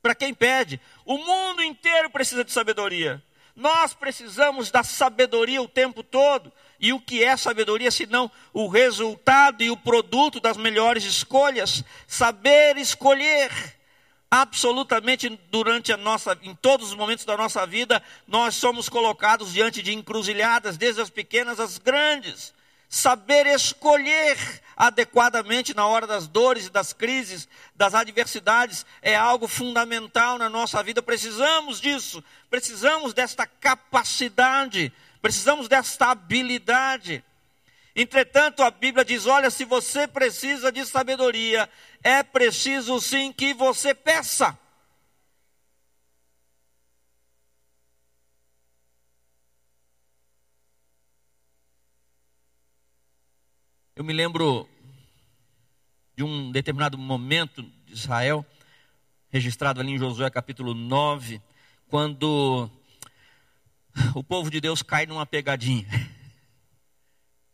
[0.00, 0.80] Para quem pede.
[1.04, 3.22] O mundo inteiro precisa de sabedoria.
[3.54, 6.50] Nós precisamos da sabedoria o tempo todo.
[6.80, 11.84] E o que é sabedoria senão o resultado e o produto das melhores escolhas?
[12.06, 13.75] Saber escolher
[14.40, 19.82] absolutamente durante a nossa, em todos os momentos da nossa vida, nós somos colocados diante
[19.82, 22.54] de encruzilhadas, desde as pequenas às grandes.
[22.88, 24.36] Saber escolher
[24.76, 31.02] adequadamente na hora das dores das crises, das adversidades, é algo fundamental na nossa vida.
[31.02, 37.24] Precisamos disso, precisamos desta capacidade, precisamos desta habilidade.
[37.98, 41.66] Entretanto, a Bíblia diz: olha, se você precisa de sabedoria,
[42.02, 44.56] é preciso sim que você peça.
[53.96, 54.68] Eu me lembro
[56.14, 58.44] de um determinado momento de Israel,
[59.30, 61.40] registrado ali em Josué capítulo 9,
[61.88, 62.70] quando
[64.14, 65.86] o povo de Deus cai numa pegadinha.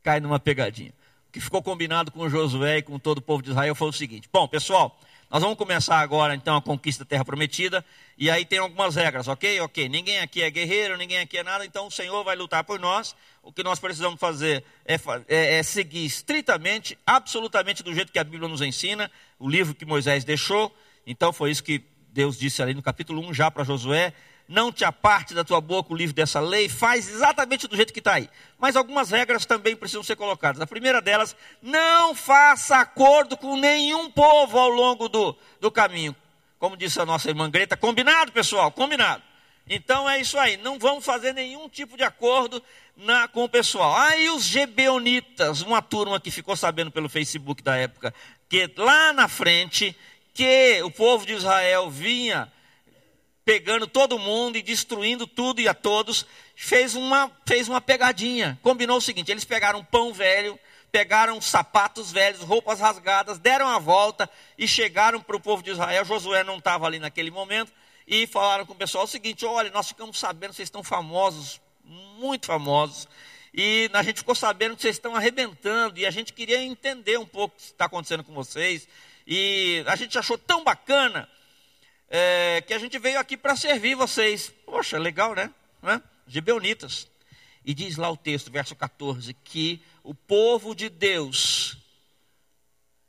[0.03, 0.93] cai numa pegadinha.
[1.29, 3.93] O que ficou combinado com Josué e com todo o povo de Israel foi o
[3.93, 4.99] seguinte: bom, pessoal,
[5.31, 7.83] nós vamos começar agora então a conquista da terra prometida,
[8.19, 9.61] e aí tem algumas regras, ok?
[9.61, 12.79] Ok, ninguém aqui é guerreiro, ninguém aqui é nada, então o Senhor vai lutar por
[12.79, 13.17] nós.
[13.43, 14.97] O que nós precisamos fazer é,
[15.29, 19.87] é, é seguir estritamente, absolutamente do jeito que a Bíblia nos ensina, o livro que
[19.87, 20.71] Moisés deixou.
[21.07, 24.13] Então foi isso que Deus disse ali no capítulo 1 já para Josué
[24.49, 28.01] não te aparte da tua boca o livro dessa lei, faz exatamente do jeito que
[28.01, 28.29] está aí.
[28.59, 30.61] Mas algumas regras também precisam ser colocadas.
[30.61, 36.15] A primeira delas, não faça acordo com nenhum povo ao longo do, do caminho.
[36.59, 38.71] Como disse a nossa irmã Greta, combinado, pessoal?
[38.71, 39.23] Combinado.
[39.69, 42.63] Então é isso aí, não vamos fazer nenhum tipo de acordo
[42.97, 43.97] na, com o pessoal.
[43.97, 48.13] Aí os gebeonitas, uma turma que ficou sabendo pelo Facebook da época,
[48.49, 49.97] que lá na frente,
[50.35, 52.51] que o povo de Israel vinha
[53.45, 58.59] pegando todo mundo e destruindo tudo e a todos, fez uma, fez uma pegadinha.
[58.63, 60.59] Combinou o seguinte: eles pegaram pão velho,
[60.91, 66.05] pegaram sapatos velhos, roupas rasgadas, deram a volta e chegaram para o povo de Israel.
[66.05, 67.73] Josué não estava ali naquele momento
[68.07, 72.47] e falaram com o pessoal o seguinte: olha, nós ficamos sabendo, vocês estão famosos, muito
[72.47, 73.09] famosos.
[73.55, 77.27] E a gente ficou sabendo que vocês estão arrebentando, e a gente queria entender um
[77.27, 78.89] pouco o que está acontecendo com vocês.
[79.27, 81.29] E a gente achou tão bacana
[82.15, 84.53] é, que a gente veio aqui para servir vocês.
[84.67, 85.51] Poxa, legal, né?
[85.81, 86.03] né?
[86.27, 87.09] Gibeonitas.
[87.65, 91.79] E diz lá o texto, verso 14, que o povo de Deus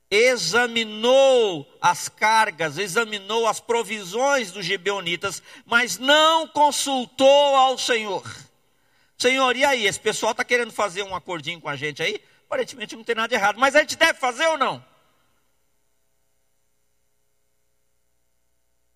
[0.10, 8.24] examinou as cargas, examinou as provisões dos gibeonitas, mas não consultou ao Senhor.
[9.18, 9.86] Senhor, e aí?
[9.86, 12.24] Esse pessoal está querendo fazer um acordinho com a gente aí?
[12.46, 14.93] Aparentemente não tem nada errado, mas a gente deve fazer ou não?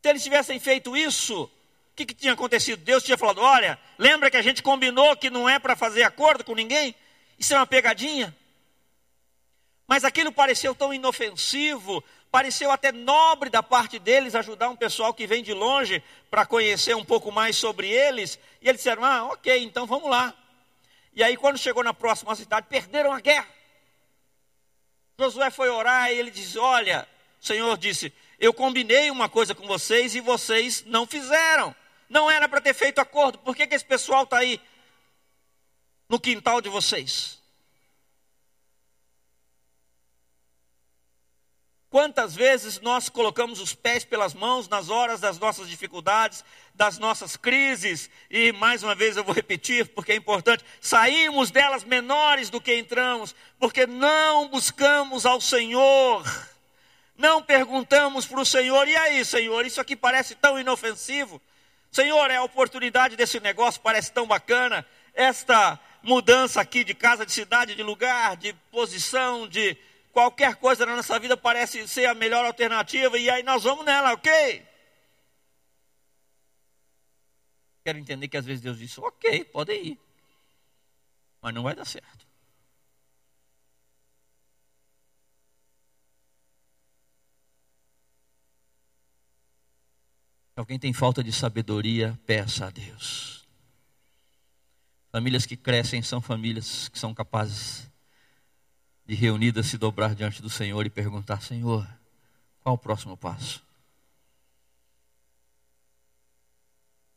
[0.07, 1.49] Se eles tivessem feito isso, o
[1.93, 2.81] que, que tinha acontecido?
[2.81, 6.45] Deus tinha falado: olha, lembra que a gente combinou que não é para fazer acordo
[6.45, 6.95] com ninguém?
[7.37, 8.33] Isso é uma pegadinha.
[9.85, 15.27] Mas aquilo pareceu tão inofensivo, pareceu até nobre da parte deles ajudar um pessoal que
[15.27, 18.39] vem de longe para conhecer um pouco mais sobre eles.
[18.61, 20.33] E eles disseram: ah, ok, então vamos lá.
[21.13, 23.49] E aí, quando chegou na próxima cidade, perderam a guerra.
[25.19, 27.05] Josué foi orar e ele disse: Olha,
[27.41, 31.75] o Senhor disse: eu combinei uma coisa com vocês e vocês não fizeram.
[32.09, 33.39] Não era para ter feito acordo.
[33.39, 34.61] Por que, que esse pessoal está aí
[36.07, 37.37] no quintal de vocês?
[41.89, 46.43] Quantas vezes nós colocamos os pés pelas mãos nas horas das nossas dificuldades,
[46.75, 51.85] das nossas crises, e mais uma vez eu vou repetir, porque é importante, saímos delas
[51.85, 56.23] menores do que entramos, porque não buscamos ao Senhor
[57.17, 61.41] não perguntamos para o Senhor, e aí, Senhor, isso aqui parece tão inofensivo.
[61.91, 64.85] Senhor, é a oportunidade desse negócio, parece tão bacana.
[65.13, 69.75] Esta mudança aqui de casa, de cidade, de lugar, de posição, de
[70.13, 74.13] qualquer coisa na nossa vida parece ser a melhor alternativa, e aí nós vamos nela,
[74.13, 74.65] ok?
[77.83, 79.99] Quero entender que às vezes Deus diz, ok, pode ir,
[81.41, 82.16] mas não vai dar certo.
[90.59, 93.45] Alguém tem falta de sabedoria, peça a Deus.
[95.11, 97.89] Famílias que crescem são famílias que são capazes
[99.05, 101.87] de reunidas se dobrar diante do Senhor e perguntar: Senhor,
[102.61, 103.63] qual o próximo passo?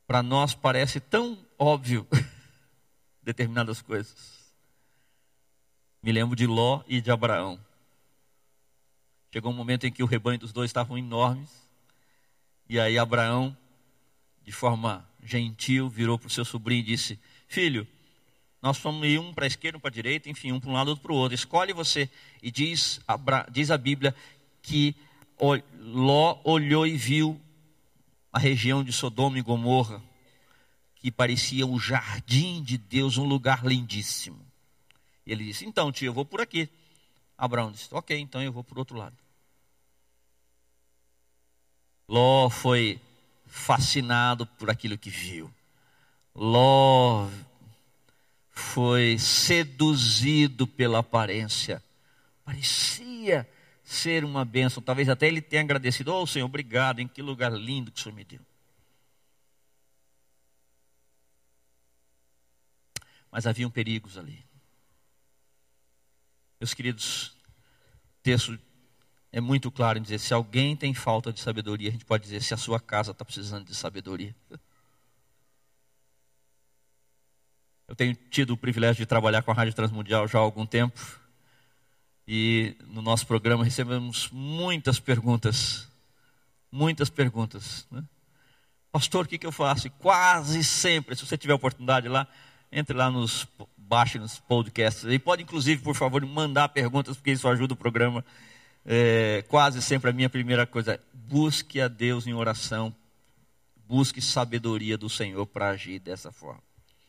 [0.07, 2.07] Para nós parece tão óbvio
[3.23, 4.41] determinadas coisas.
[6.03, 7.59] Me lembro de Ló e de Abraão.
[9.33, 11.70] Chegou um momento em que o rebanho dos dois estavam enormes
[12.71, 13.57] e aí Abraão,
[14.45, 17.85] de forma gentil, virou para o seu sobrinho e disse: Filho,
[18.63, 20.87] nós ir um para a esquerda, um para a direita, enfim, um para um lado,
[20.91, 21.35] outro para o outro.
[21.35, 22.09] Escolhe você.
[22.41, 23.01] E diz,
[23.51, 24.15] diz a Bíblia
[24.63, 24.95] que
[25.81, 27.41] Ló olhou e viu
[28.33, 30.01] a região de Sodoma e Gomorra,
[30.95, 34.47] que parecia o jardim de Deus, um lugar lindíssimo.
[35.27, 36.69] E ele disse: Então, tio, eu vou por aqui.
[37.37, 39.17] Abraão disse: Ok, então eu vou por outro lado.
[42.11, 43.01] Ló foi
[43.47, 45.49] fascinado por aquilo que viu.
[46.35, 47.31] Ló
[48.51, 51.81] foi seduzido pela aparência.
[52.45, 53.49] Parecia
[53.85, 54.83] ser uma bênção.
[54.83, 56.13] Talvez até ele tenha agradecido.
[56.13, 56.99] Oh, Senhor, obrigado.
[56.99, 58.41] Em que lugar lindo que o Senhor me deu.
[63.31, 64.45] Mas haviam perigos ali.
[66.59, 67.37] Meus queridos,
[68.21, 68.59] texto
[69.33, 72.43] é muito claro em dizer: se alguém tem falta de sabedoria, a gente pode dizer
[72.43, 74.35] se a sua casa está precisando de sabedoria.
[77.87, 81.01] Eu tenho tido o privilégio de trabalhar com a Rádio Transmundial já há algum tempo.
[82.25, 85.89] E no nosso programa recebemos muitas perguntas.
[86.71, 87.89] Muitas perguntas.
[87.91, 88.05] Né?
[88.93, 89.89] Pastor, o que, que eu faço?
[89.89, 92.29] E quase sempre, se você tiver oportunidade lá,
[92.71, 95.03] entre lá nos, baixe nos podcasts.
[95.05, 98.25] E pode, inclusive, por favor, mandar perguntas, porque isso ajuda o programa.
[98.85, 102.95] É, quase sempre a minha primeira coisa é busque a Deus em oração,
[103.87, 106.63] busque sabedoria do Senhor para agir dessa forma.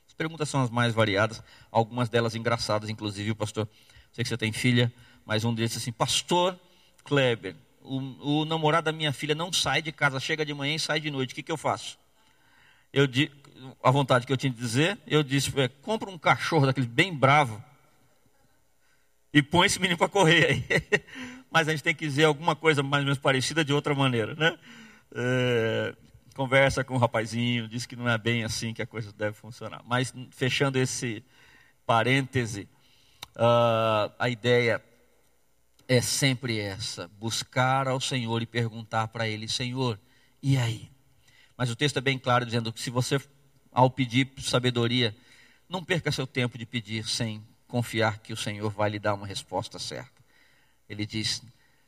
[0.07, 1.41] As perguntas são as mais variadas,
[1.71, 3.67] algumas delas engraçadas, inclusive pastor,
[4.11, 4.93] sei que você tem filha,
[5.25, 6.59] mas um deles assim, pastor
[7.03, 10.79] Kleber, o, o, namorado da minha filha não sai de casa, chega de manhã e
[10.79, 11.97] sai de noite, o que, que eu faço?
[12.93, 13.07] Eu
[13.81, 17.13] a vontade que eu tinha de dizer, eu disse, é, compra um cachorro daquele bem
[17.13, 17.63] bravo
[19.33, 20.65] e põe esse menino para correr aí.
[21.51, 24.33] mas a gente tem que dizer alguma coisa mais ou menos parecida de outra maneira,
[24.35, 24.57] né?
[25.13, 25.93] É,
[26.33, 29.81] conversa com o rapazinho, diz que não é bem assim que a coisa deve funcionar.
[29.85, 31.23] Mas fechando esse
[31.85, 32.69] parêntese,
[33.35, 34.81] uh, a ideia
[35.87, 39.99] é sempre essa: buscar ao Senhor e perguntar para Ele, Senhor,
[40.41, 40.89] e aí?
[41.57, 43.19] Mas o texto é bem claro dizendo que se você,
[43.71, 45.15] ao pedir sabedoria,
[45.67, 49.27] não perca seu tempo de pedir sem confiar que o Senhor vai lhe dar uma
[49.27, 50.20] resposta certa.
[50.91, 51.41] Ele diz: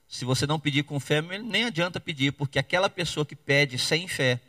[0.07, 4.07] se você não pedir com fé, nem adianta pedir, porque aquela pessoa que pede sem
[4.07, 4.39] fé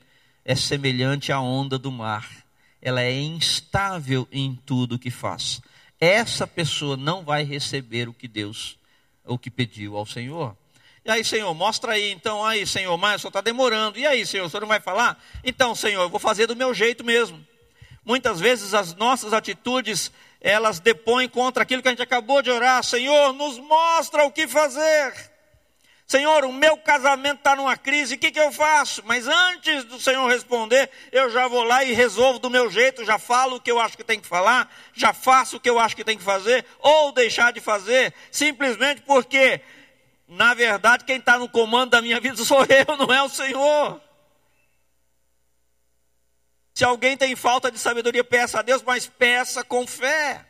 [0.44, 2.30] é semelhante à onda do mar.
[2.80, 5.60] Ela é instável em tudo o que faz.
[5.98, 8.78] Essa pessoa não vai receber o que Deus,
[9.24, 10.56] o que pediu ao Senhor.
[11.04, 13.98] E aí, Senhor, mostra aí, então, aí, Senhor, mas só está demorando.
[13.98, 15.20] E aí, Senhor, o Senhor não vai falar?
[15.42, 17.44] Então, Senhor, eu vou fazer do meu jeito mesmo.
[18.04, 20.12] Muitas vezes as nossas atitudes
[20.44, 22.84] elas depõem contra aquilo que a gente acabou de orar.
[22.84, 25.32] Senhor, nos mostra o que fazer.
[26.06, 29.02] Senhor, o meu casamento está numa crise, o que, que eu faço?
[29.06, 33.18] Mas antes do Senhor responder, eu já vou lá e resolvo do meu jeito, já
[33.18, 35.96] falo o que eu acho que tem que falar, já faço o que eu acho
[35.96, 39.62] que tem que fazer, ou deixar de fazer, simplesmente porque,
[40.28, 43.98] na verdade, quem está no comando da minha vida sou eu, não é o Senhor.
[46.74, 50.44] Se alguém tem falta de sabedoria, peça a Deus, mas peça com fé.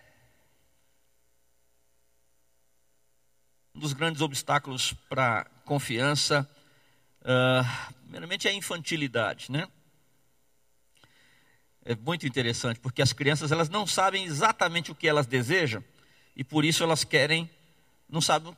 [3.75, 6.49] Um dos grandes obstáculos para confiança,
[7.21, 9.69] uh, primeiramente, é a infantilidade, né?
[11.85, 15.85] É muito interessante, porque as crianças elas não sabem exatamente o que elas desejam
[16.35, 17.51] e por isso elas querem,
[18.09, 18.57] não sabem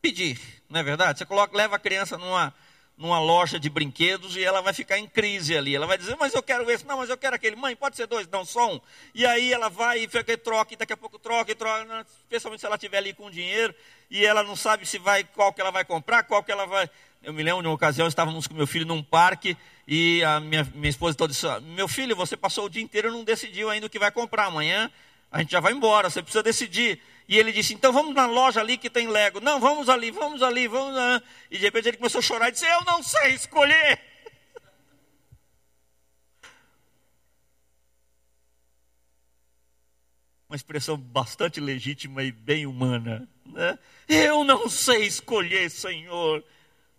[0.00, 0.40] pedir,
[0.70, 1.18] não é verdade?
[1.18, 2.54] Você coloca, leva a criança numa
[2.96, 5.74] numa loja de brinquedos e ela vai ficar em crise ali.
[5.74, 7.54] Ela vai dizer, mas eu quero esse, não, mas eu quero aquele.
[7.54, 8.80] Mãe, pode ser dois, não, só um.
[9.14, 12.60] E aí ela vai e fica, troca, e daqui a pouco troca, e troca, especialmente
[12.60, 13.74] se ela estiver ali com dinheiro,
[14.10, 16.88] e ela não sabe se vai, qual que ela vai comprar, qual que ela vai.
[17.22, 20.64] Eu me lembro de uma ocasião, estávamos com meu filho num parque, e a minha,
[20.74, 23.86] minha esposa toda disse, meu filho, você passou o dia inteiro e não decidiu ainda
[23.86, 24.46] o que vai comprar.
[24.46, 24.90] Amanhã
[25.30, 27.00] a gente já vai embora, você precisa decidir.
[27.28, 29.40] E ele disse: Então vamos na loja ali que tem Lego.
[29.40, 31.20] Não, vamos ali, vamos ali, vamos lá.
[31.50, 34.00] E de repente ele começou a chorar e disse: Eu não sei escolher.
[40.48, 43.28] Uma expressão bastante legítima e bem humana.
[43.44, 43.76] Né?
[44.08, 46.44] Eu não sei escolher, Senhor.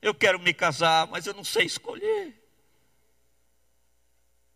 [0.01, 2.35] Eu quero me casar, mas eu não sei escolher.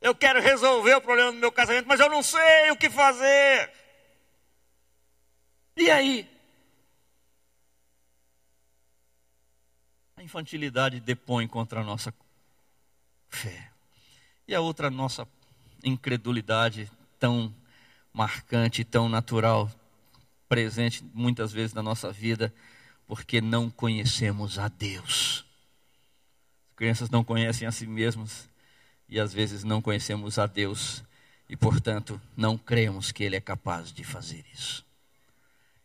[0.01, 3.71] Eu quero resolver o problema do meu casamento, mas eu não sei o que fazer.
[5.75, 6.29] E aí?
[10.15, 12.13] A infantilidade depõe contra a nossa
[13.29, 13.71] fé.
[14.47, 15.27] E a outra, nossa
[15.83, 17.53] incredulidade tão
[18.13, 19.71] marcante, tão natural,
[20.49, 22.53] presente muitas vezes na nossa vida,
[23.07, 25.45] porque não conhecemos a Deus.
[26.69, 28.49] As crianças não conhecem a si mesmas
[29.07, 31.03] e às vezes não conhecemos a Deus
[31.47, 34.85] e, portanto, não cremos que Ele é capaz de fazer isso.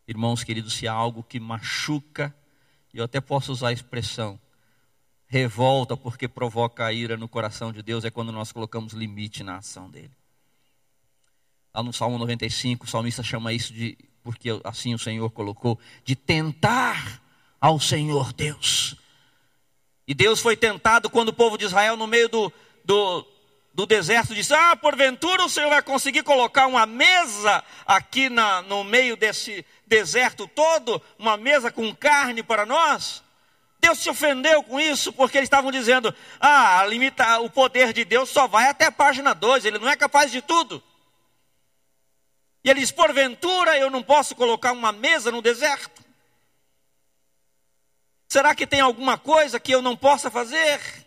[0.08, 2.34] Irmãos queridos, se há algo que machuca,
[2.94, 4.38] e eu até posso usar a expressão,
[5.26, 9.56] revolta porque provoca a ira no coração de Deus, é quando nós colocamos limite na
[9.56, 10.12] ação dele.
[11.74, 16.14] Lá no Salmo 95, o salmista chama isso de, porque assim o Senhor colocou, de
[16.14, 17.20] tentar
[17.60, 18.96] ao Senhor Deus.
[20.06, 22.52] E Deus foi tentado quando o povo de Israel, no meio do,
[22.84, 23.26] do,
[23.76, 28.82] do deserto disse: Ah, porventura o Senhor vai conseguir colocar uma mesa aqui na, no
[28.82, 33.22] meio desse deserto todo, uma mesa com carne para nós?
[33.78, 38.30] Deus se ofendeu com isso, porque eles estavam dizendo: Ah, limita, o poder de Deus
[38.30, 40.82] só vai até a página 2, ele não é capaz de tudo.
[42.64, 46.02] E ele diz: Porventura eu não posso colocar uma mesa no deserto?
[48.26, 51.05] Será que tem alguma coisa que eu não possa fazer?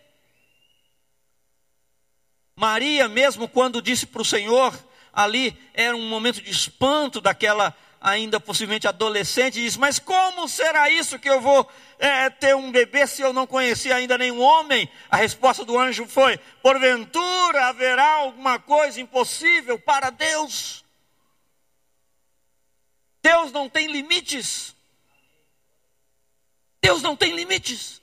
[2.60, 4.78] Maria, mesmo quando disse para o Senhor:
[5.10, 11.18] ali era um momento de espanto daquela ainda possivelmente adolescente, diz: Mas como será isso
[11.18, 11.66] que eu vou
[11.98, 14.86] é, ter um bebê se eu não conhecia ainda nenhum homem?
[15.10, 20.84] A resposta do anjo foi: Porventura haverá alguma coisa impossível para Deus?
[23.22, 24.76] Deus não tem limites.
[26.82, 28.02] Deus não tem limites.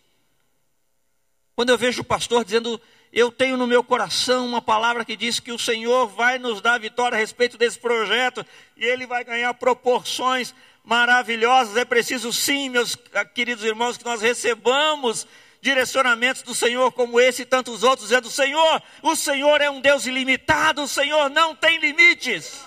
[1.56, 2.82] Quando eu vejo o pastor dizendo
[3.12, 6.80] eu tenho no meu coração uma palavra que diz que o Senhor vai nos dar
[6.80, 8.46] vitória a respeito desse projeto
[8.76, 10.54] e ele vai ganhar proporções
[10.84, 11.78] maravilhosas.
[11.78, 12.98] É preciso sim, meus
[13.34, 15.28] queridos irmãos, que nós recebamos
[15.62, 20.06] direcionamentos do Senhor como esse e tantos outros, dizendo: Senhor, o Senhor é um Deus
[20.06, 22.66] ilimitado, o Senhor não tem limites.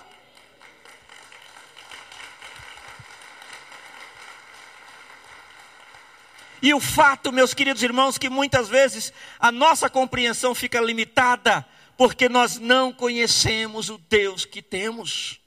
[6.63, 12.29] E o fato, meus queridos irmãos, que muitas vezes a nossa compreensão fica limitada, porque
[12.29, 15.41] nós não conhecemos o Deus que temos.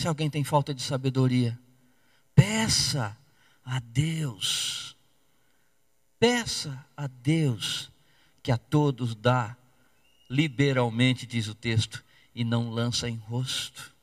[0.00, 1.58] Se alguém tem falta de sabedoria,
[2.34, 3.16] peça
[3.64, 4.96] a Deus.
[6.20, 7.90] Peça a Deus
[8.42, 9.56] que a todos dá
[10.30, 13.97] liberalmente, diz o texto, e não lança em rosto.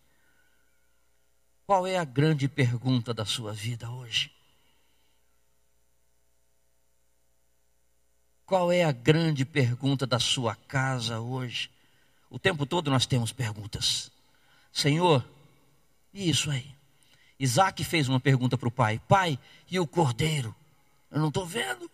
[1.66, 4.32] Qual é a grande pergunta da sua vida hoje?
[8.46, 11.72] Qual é a grande pergunta da sua casa hoje?
[12.30, 14.12] O tempo todo nós temos perguntas.
[14.72, 15.28] Senhor,
[16.14, 16.76] e isso aí?
[17.40, 19.40] Isaac fez uma pergunta para o pai: Pai,
[19.70, 20.56] e o cordeiro?
[21.10, 21.90] Eu não estou vendo.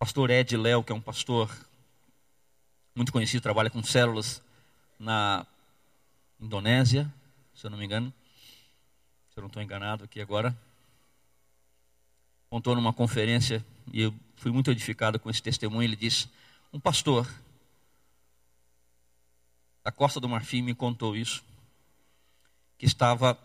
[0.00, 1.54] Pastor Ed Léo, que é um pastor
[2.94, 4.42] muito conhecido, trabalha com células
[4.98, 5.46] na
[6.40, 7.12] Indonésia,
[7.54, 8.10] se eu não me engano.
[9.28, 10.58] Se eu não estou enganado aqui agora.
[12.48, 15.82] Contou numa conferência e eu fui muito edificado com esse testemunho.
[15.82, 16.30] Ele disse:
[16.72, 17.30] Um pastor
[19.84, 21.44] da Costa do Marfim me contou isso,
[22.78, 23.38] que estava,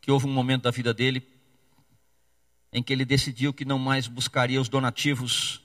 [0.00, 1.22] que houve um momento da vida dele
[2.72, 5.62] em que ele decidiu que não mais buscaria os donativos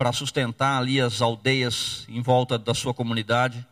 [0.00, 3.66] para sustentar ali as aldeias em volta da sua comunidade,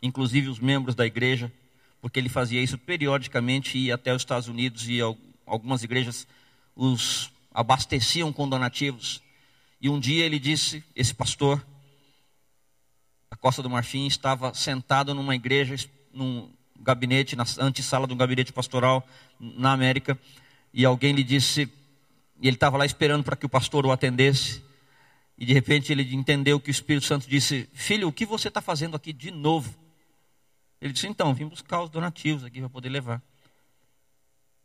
[0.00, 1.52] inclusive os membros da igreja,
[2.00, 4.98] porque ele fazia isso periodicamente, ia até os Estados Unidos e
[5.44, 6.26] algumas igrejas
[6.74, 9.20] os abasteciam com donativos.
[9.78, 11.62] E um dia ele disse, esse pastor,
[13.30, 15.76] da Costa do Marfim, estava sentado numa igreja,
[16.14, 16.48] num
[16.80, 19.06] gabinete, na antessala de um gabinete pastoral
[19.38, 20.18] na América,
[20.72, 21.70] e alguém lhe disse,
[22.40, 24.64] e ele estava lá esperando para que o pastor o atendesse,
[25.36, 28.60] e de repente ele entendeu que o Espírito Santo disse: Filho, o que você está
[28.60, 29.74] fazendo aqui de novo?
[30.80, 33.20] Ele disse: Então, vim buscar os donativos aqui para poder levar.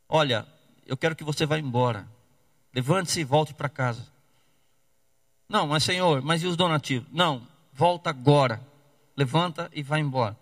[0.07, 0.47] Olha,
[0.85, 2.07] eu quero que você vá embora.
[2.73, 4.05] Levante-se e volte para casa.
[5.47, 7.07] Não, mas Senhor, mas e os donativos?
[7.11, 8.61] Não, volta agora.
[9.17, 10.37] Levanta e vai embora.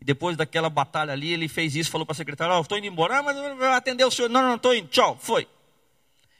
[0.00, 2.86] E depois daquela batalha ali, ele fez isso, falou para a secretária: oh, estou indo
[2.86, 3.18] embora.
[3.18, 4.30] Ah, mas vai atender o senhor.
[4.30, 4.88] Não, não, estou indo.
[4.88, 5.46] Tchau, foi.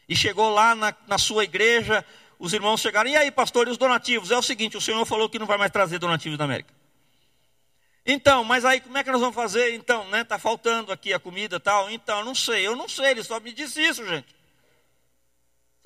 [0.08, 2.04] E chegou lá na, na sua igreja,
[2.38, 4.30] os irmãos chegaram, e aí, pastor, e os donativos?
[4.30, 6.72] É o seguinte, o senhor falou que não vai mais trazer donativos da América.
[8.06, 9.74] Então, mas aí como é que nós vamos fazer?
[9.74, 10.24] Então, né?
[10.24, 11.90] Tá faltando aqui a comida tal.
[11.90, 14.34] Então, não sei, eu não sei, ele só me disse isso, gente.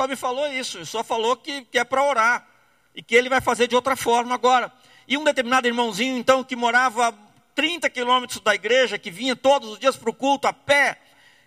[0.01, 2.47] Só me falou isso, só falou que, que é para orar.
[2.95, 4.71] E que ele vai fazer de outra forma agora.
[5.09, 7.15] E um determinado irmãozinho, então, que morava a
[7.55, 11.01] 30 quilômetros da igreja, que vinha todos os dias para o culto a pé,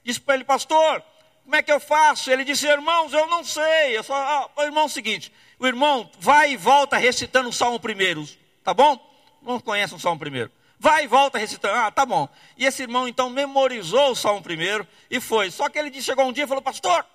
[0.04, 1.02] disse para ele, pastor,
[1.46, 2.32] como é que eu faço?
[2.32, 3.96] Ele disse, irmãos, eu não sei.
[3.96, 7.80] Eu só, ah, irmão, é o seguinte, o irmão vai e volta recitando o salmo
[7.80, 8.28] primeiro,
[8.64, 9.00] tá bom?
[9.44, 10.52] Não conhece o salmo primeiro.
[10.80, 12.28] Vai e volta recitando, ah, tá bom.
[12.58, 15.52] E esse irmão então memorizou o salmo primeiro e foi.
[15.52, 17.06] Só que ele chegou um dia e falou, pastor,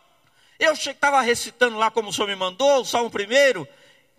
[0.60, 3.66] eu estava recitando lá como o senhor me mandou, o salmo primeiro.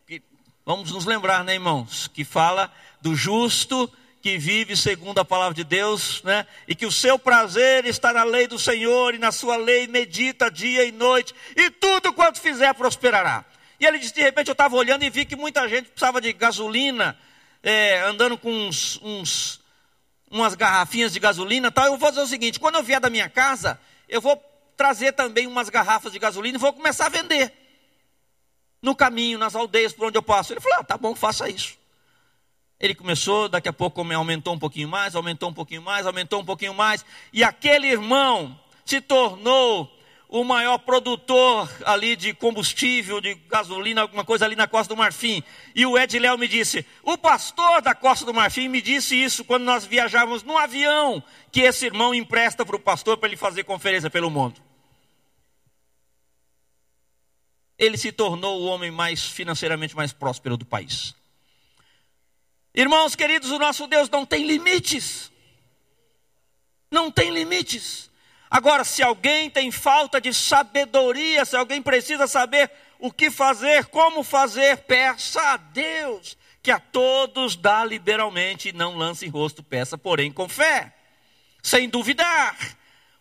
[0.05, 0.21] Que,
[0.65, 2.09] vamos nos lembrar, né, irmãos?
[2.09, 3.89] Que fala do justo
[4.21, 6.45] que vive segundo a palavra de Deus, né?
[6.67, 10.51] E que o seu prazer está na lei do Senhor e na sua lei medita
[10.51, 13.43] dia e noite, e tudo quanto fizer prosperará.
[13.79, 16.31] E ele disse: de repente eu estava olhando e vi que muita gente precisava de
[16.33, 17.17] gasolina,
[17.63, 19.59] é, andando com uns, uns,
[20.29, 21.85] umas garrafinhas de gasolina tal.
[21.85, 24.37] Eu vou fazer o seguinte: quando eu vier da minha casa, eu vou
[24.77, 27.51] trazer também umas garrafas de gasolina e vou começar a vender.
[28.83, 30.53] No caminho, nas aldeias por onde eu passo.
[30.53, 31.80] Ele falou: ah, tá bom, faça isso.
[32.81, 36.45] Ele começou, daqui a pouco aumentou um pouquinho mais, aumentou um pouquinho mais, aumentou um
[36.45, 39.95] pouquinho mais, e aquele irmão se tornou
[40.27, 45.43] o maior produtor ali de combustível, de gasolina, alguma coisa ali na Costa do Marfim.
[45.75, 49.45] E o Ed Léo me disse: o pastor da Costa do Marfim me disse isso
[49.45, 51.21] quando nós viajávamos no avião,
[51.51, 54.59] que esse irmão empresta para o pastor para ele fazer conferência pelo mundo.
[57.77, 61.20] Ele se tornou o homem mais financeiramente mais próspero do país.
[62.73, 65.31] Irmãos queridos, o nosso Deus não tem limites.
[66.89, 68.09] Não tem limites.
[68.49, 74.23] Agora, se alguém tem falta de sabedoria, se alguém precisa saber o que fazer, como
[74.23, 79.97] fazer, peça a Deus, que a todos dá liberalmente e não lance em rosto, peça,
[79.97, 80.93] porém, com fé,
[81.63, 82.57] sem duvidar.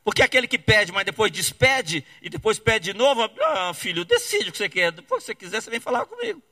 [0.04, 4.48] Porque aquele que pede, mas depois despede, e depois pede de novo, ah, filho, decide
[4.48, 6.42] o que você quer, depois que você quiser, você vem falar comigo.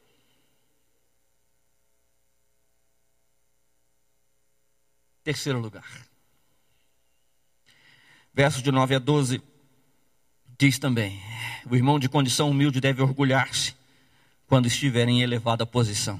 [5.28, 5.84] Terceiro lugar.
[8.32, 9.42] Versos de 9 a 12
[10.58, 11.20] diz também:
[11.70, 13.74] O irmão de condição humilde deve orgulhar-se
[14.46, 16.18] quando estiver em elevada posição.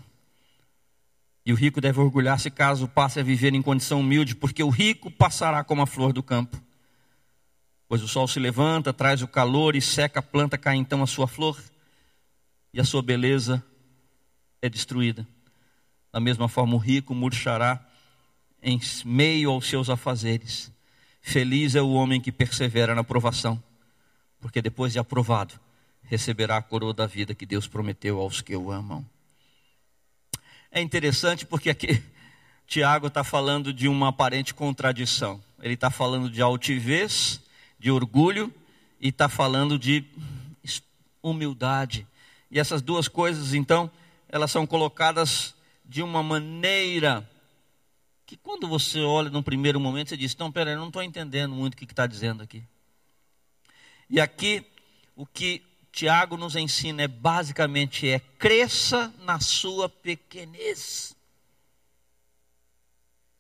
[1.43, 5.11] E o rico deve orgulhar-se caso passe a viver em condição humilde, porque o rico
[5.11, 6.63] passará como a flor do campo.
[7.89, 11.07] Pois o sol se levanta, traz o calor e seca a planta, cai então a
[11.07, 11.59] sua flor,
[12.75, 13.65] e a sua beleza
[14.61, 15.27] é destruída.
[16.13, 17.88] Da mesma forma, o rico murchará
[18.63, 20.73] em meio aos seus afazeres.
[21.21, 23.63] Feliz é o homem que persevera na provação,
[24.41, 25.55] porque depois de aprovado,
[26.03, 29.05] receberá a coroa da vida que Deus prometeu aos que o amam.
[30.71, 32.03] É interessante porque aqui
[32.67, 35.43] Tiago está falando de uma aparente contradição.
[35.61, 37.41] Ele está falando de altivez,
[37.79, 38.53] de orgulho
[39.01, 40.05] e está falando de
[41.23, 42.07] humildade.
[42.51, 43.91] E essas duas coisas, então,
[44.29, 45.55] elas são colocadas
[45.85, 47.29] de uma maneira
[48.29, 51.55] que quando você olha num primeiro momento, você diz: Não, peraí, eu não estou entendendo
[51.55, 52.63] muito o que está dizendo aqui.
[54.11, 54.67] E aqui,
[55.17, 61.17] o que Tiago nos ensina é basicamente é cresça na sua pequenez.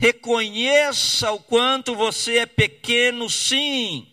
[0.00, 4.10] Reconheça o quanto você é pequeno, sim,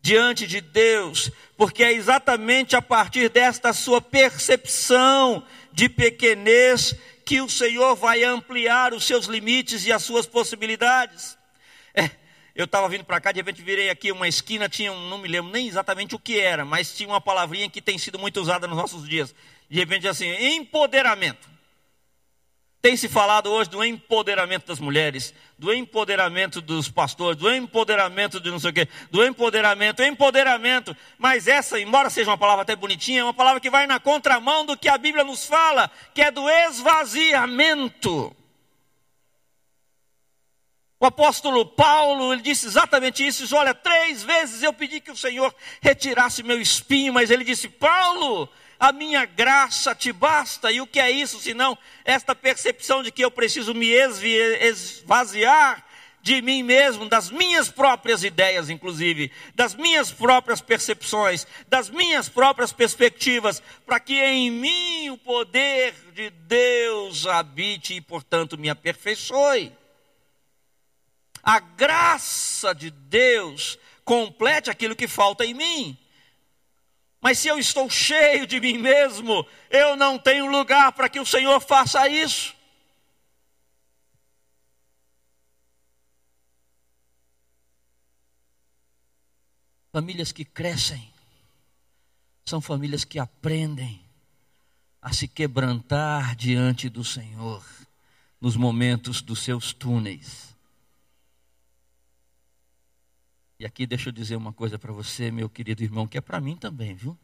[0.00, 6.94] diante de Deus, porque é exatamente a partir desta sua percepção de pequenez
[7.30, 11.38] que o Senhor vai ampliar os seus limites e as suas possibilidades.
[11.94, 12.10] É,
[12.56, 15.28] eu estava vindo para cá, de repente virei aqui uma esquina, tinha um, não me
[15.28, 18.66] lembro nem exatamente o que era, mas tinha uma palavrinha que tem sido muito usada
[18.66, 19.32] nos nossos dias.
[19.68, 20.26] De repente assim,
[20.56, 21.48] empoderamento.
[22.82, 28.50] Tem se falado hoje do empoderamento das mulheres, do empoderamento dos pastores, do empoderamento de
[28.50, 30.96] não sei o quê, do empoderamento, empoderamento.
[31.18, 34.64] Mas essa, embora seja uma palavra até bonitinha, é uma palavra que vai na contramão
[34.64, 38.34] do que a Bíblia nos fala, que é do esvaziamento.
[40.98, 45.16] O apóstolo Paulo, ele disse exatamente isso, diz, olha, três vezes eu pedi que o
[45.16, 48.48] Senhor retirasse meu espinho, mas ele disse, Paulo,
[48.80, 50.72] a minha graça te basta.
[50.72, 55.84] E o que é isso senão esta percepção de que eu preciso me esvaziar
[56.22, 62.72] de mim mesmo, das minhas próprias ideias, inclusive, das minhas próprias percepções, das minhas próprias
[62.72, 69.72] perspectivas, para que em mim o poder de Deus habite e, portanto, me aperfeiçoe.
[71.42, 75.98] A graça de Deus complete aquilo que falta em mim.
[77.20, 81.26] Mas se eu estou cheio de mim mesmo, eu não tenho lugar para que o
[81.26, 82.54] Senhor faça isso.
[89.92, 91.12] Famílias que crescem
[92.46, 94.00] são famílias que aprendem
[95.02, 97.64] a se quebrantar diante do Senhor
[98.40, 100.54] nos momentos dos seus túneis.
[103.60, 106.40] E aqui deixa eu dizer uma coisa para você, meu querido irmão, que é para
[106.40, 107.14] mim também, viu?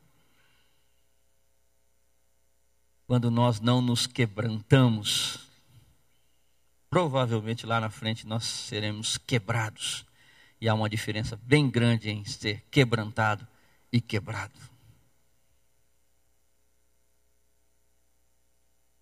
[3.06, 5.48] Quando nós não nos quebrantamos,
[6.90, 10.04] provavelmente lá na frente nós seremos quebrados.
[10.60, 13.48] E há uma diferença bem grande em ser quebrantado
[13.90, 14.60] e quebrado.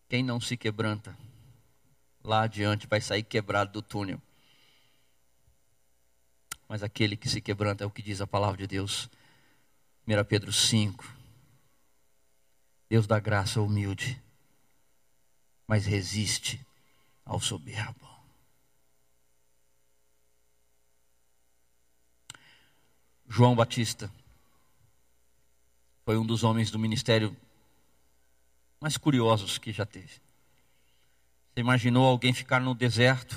[0.09, 1.19] Quem não se quebranta,
[2.23, 4.23] lá adiante vai sair quebrado do túnel
[6.69, 9.09] mas aquele que se quebranta é o que diz a palavra de Deus.
[10.07, 11.05] 1 Pedro 5.
[12.89, 14.21] Deus dá graça ao humilde,
[15.67, 16.65] mas resiste
[17.25, 18.09] ao soberbo.
[23.27, 24.13] João Batista
[26.05, 27.37] foi um dos homens do ministério
[28.81, 30.21] mais curiosos que já teve.
[31.53, 33.35] Você imaginou alguém ficar no deserto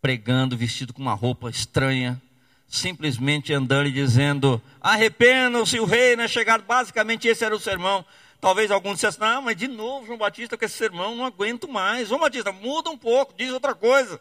[0.00, 2.20] pregando, vestido com uma roupa estranha,
[2.68, 6.62] simplesmente andando e dizendo: arrependam-se, o reino é chegado.
[6.64, 8.04] Basicamente, esse era o sermão.
[8.40, 12.08] Talvez alguns dissessem: não, mas de novo, João Batista, com esse sermão, não aguento mais.
[12.08, 14.20] João Batista, muda um pouco, diz outra coisa.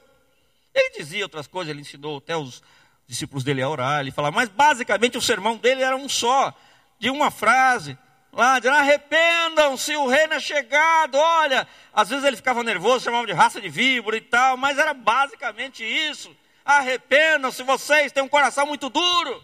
[0.73, 2.61] Ele dizia outras coisas, ele ensinou até os
[3.07, 6.53] discípulos dele a orar, ele falava, mas basicamente o sermão dele era um só,
[6.99, 7.97] de uma frase.
[8.31, 11.15] Lá, dizendo, arrependam-se, o reino é chegado.
[11.15, 14.93] Olha, às vezes ele ficava nervoso, chamava de raça de víbora e tal, mas era
[14.93, 16.35] basicamente isso.
[16.63, 19.43] Arrependam-se, vocês têm um coração muito duro.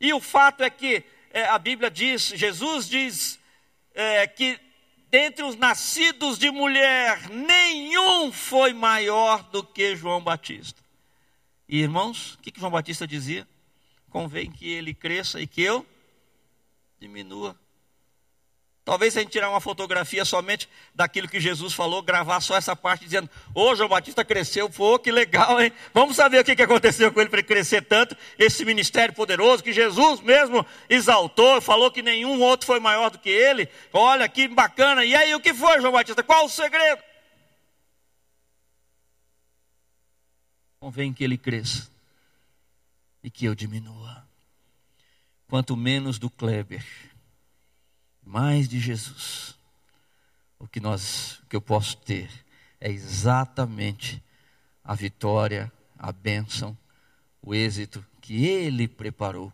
[0.00, 3.38] E o fato é que é, a Bíblia diz, Jesus diz
[3.94, 4.60] é, que
[5.10, 10.80] dentre os nascidos de mulher, nenhum foi maior do que João Batista.
[11.68, 13.48] E irmãos, o que, que João Batista dizia?
[14.10, 15.86] Convém que ele cresça e que eu
[17.00, 17.58] diminua.
[18.88, 23.04] Talvez a gente tirar uma fotografia somente daquilo que Jesus falou, gravar só essa parte
[23.04, 25.70] dizendo, ô João Batista cresceu, pô, que legal, hein?
[25.92, 29.74] Vamos saber o que aconteceu com ele para ele crescer tanto, esse ministério poderoso que
[29.74, 33.68] Jesus mesmo exaltou, falou que nenhum outro foi maior do que ele.
[33.92, 35.04] Olha que bacana.
[35.04, 36.22] E aí, o que foi, João Batista?
[36.22, 37.02] Qual o segredo?
[40.80, 41.90] Convém que ele cresça
[43.22, 44.26] e que eu diminua.
[45.46, 47.07] Quanto menos do Kleber
[48.28, 49.54] mais de Jesus,
[50.58, 52.28] o que nós, o que eu posso ter
[52.78, 54.22] é exatamente
[54.84, 56.76] a vitória, a bênção,
[57.42, 59.50] o êxito que Ele preparou,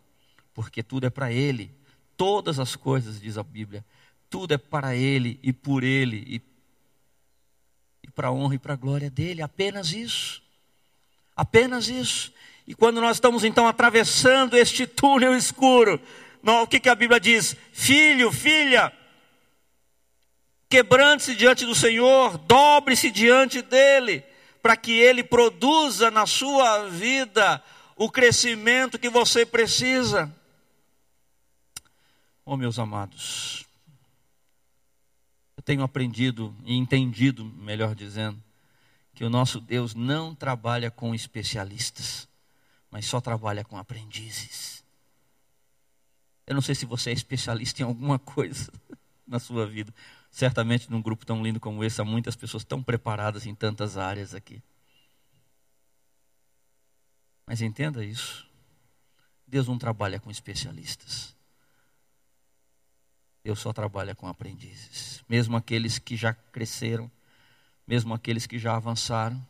[0.53, 1.71] porque tudo é para Ele,
[2.17, 3.85] todas as coisas, diz a Bíblia,
[4.29, 6.25] tudo é para Ele e por Ele.
[6.27, 6.43] E,
[8.03, 10.43] e para a honra e para a glória dele, apenas isso,
[11.37, 12.33] apenas isso.
[12.67, 16.01] E quando nós estamos então atravessando este túnel escuro,
[16.45, 17.57] o que, que a Bíblia diz?
[17.73, 18.93] Filho, filha,
[20.69, 24.23] quebrante-se diante do Senhor, dobre-se diante dEle,
[24.61, 27.63] para que Ele produza na sua vida
[27.97, 30.35] o crescimento que você precisa.
[32.45, 33.65] Oh, meus amados,
[35.57, 38.43] eu tenho aprendido e entendido, melhor dizendo,
[39.15, 42.29] que o nosso Deus não trabalha com especialistas,
[42.91, 44.84] mas só trabalha com aprendizes.
[46.47, 48.71] Eu não sei se você é especialista em alguma coisa
[49.27, 49.95] na sua vida.
[50.31, 54.35] Certamente, num grupo tão lindo como esse, há muitas pessoas tão preparadas em tantas áreas
[54.35, 54.63] aqui.
[57.47, 58.47] Mas entenda isso.
[59.47, 61.35] Deus não trabalha com especialistas.
[63.43, 65.23] Deus só trabalha com aprendizes.
[65.29, 67.11] Mesmo aqueles que já cresceram,
[67.87, 69.47] mesmo aqueles que já avançaram,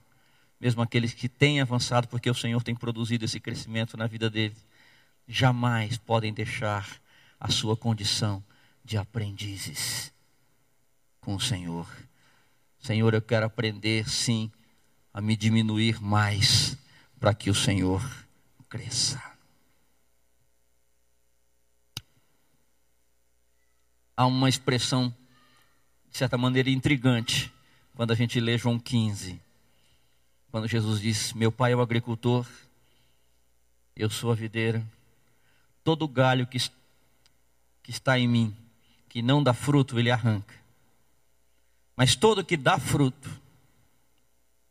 [0.60, 4.64] mesmo aqueles que têm avançado, porque o Senhor tem produzido esse crescimento na vida deles
[5.26, 7.00] jamais podem deixar
[7.40, 8.42] a sua condição
[8.84, 10.12] de aprendizes
[11.20, 11.88] com o Senhor.
[12.78, 14.50] Senhor, eu quero aprender, sim,
[15.12, 16.76] a me diminuir mais
[17.18, 18.02] para que o Senhor
[18.68, 19.22] cresça.
[24.16, 25.14] Há uma expressão,
[26.10, 27.52] de certa maneira, intrigante,
[27.94, 29.40] quando a gente lê João 15.
[30.50, 32.46] Quando Jesus diz: Meu pai é o agricultor,
[33.96, 34.84] eu sou a videira
[35.84, 36.58] todo galho que,
[37.82, 38.56] que está em mim,
[39.08, 40.54] que não dá fruto, ele arranca.
[41.94, 43.30] Mas todo que dá fruto,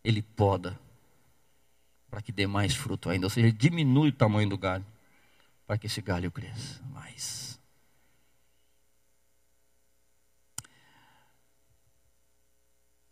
[0.04, 0.78] ele poda,
[2.10, 3.28] para que dê mais fruto ainda.
[3.28, 4.86] Ou seja, ele diminui o tamanho do galho,
[5.66, 7.58] para que esse galho cresça mais.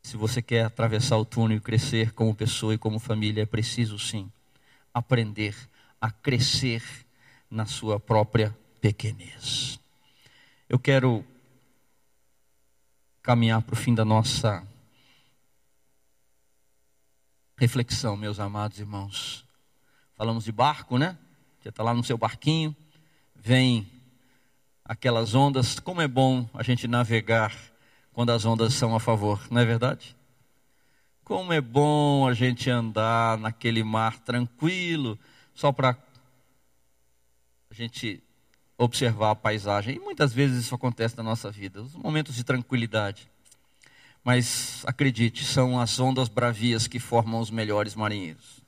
[0.04, 3.98] Se você quer atravessar o túnel e crescer como pessoa e como família, é preciso
[3.98, 4.30] sim
[4.94, 5.56] aprender
[6.02, 6.84] a crescer
[7.52, 9.78] na sua própria pequenez.
[10.70, 11.26] Eu quero
[13.22, 14.66] caminhar para o fim da nossa
[17.58, 19.46] reflexão, meus amados irmãos.
[20.16, 21.18] Falamos de barco, né?
[21.60, 22.76] Você está lá no seu barquinho,
[23.36, 23.86] vem
[24.86, 25.78] aquelas ondas.
[25.78, 27.54] Como é bom a gente navegar
[28.14, 30.16] quando as ondas são a favor, não é verdade?
[31.24, 35.20] Como é bom a gente andar naquele mar tranquilo,
[35.54, 35.98] só para
[37.72, 38.22] a gente
[38.78, 39.96] observar a paisagem.
[39.96, 43.32] E muitas vezes isso acontece na nossa vida, os momentos de tranquilidade.
[44.24, 48.62] Mas acredite, são as ondas bravias que formam os melhores marinheiros.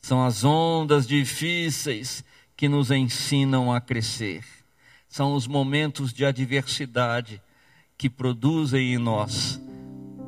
[0.00, 2.24] São as ondas difíceis
[2.56, 4.42] que nos ensinam a crescer.
[5.08, 7.40] São os momentos de adversidade
[7.98, 9.60] que produzem em nós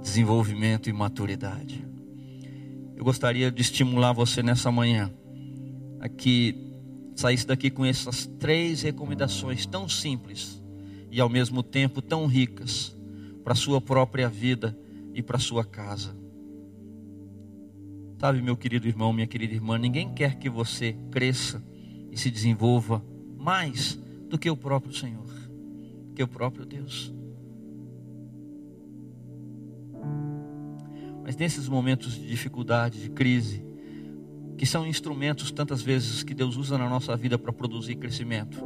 [0.03, 1.85] desenvolvimento e maturidade.
[2.95, 5.11] Eu gostaria de estimular você nessa manhã
[6.01, 6.68] a que
[7.19, 10.63] saísse daqui com essas três recomendações tão simples
[11.11, 12.97] e ao mesmo tempo tão ricas
[13.43, 14.79] para a sua própria vida
[15.13, 16.17] e para a sua casa.
[18.21, 21.61] Sabe, meu querido irmão, minha querida irmã, ninguém quer que você cresça
[22.09, 23.05] e se desenvolva
[23.37, 23.99] mais
[24.29, 25.29] do que o próprio Senhor,
[26.15, 27.13] que o próprio Deus.
[31.25, 33.68] Mas nesses momentos de dificuldade, de crise,
[34.59, 38.61] que são instrumentos tantas vezes que Deus usa na nossa vida para produzir crescimento,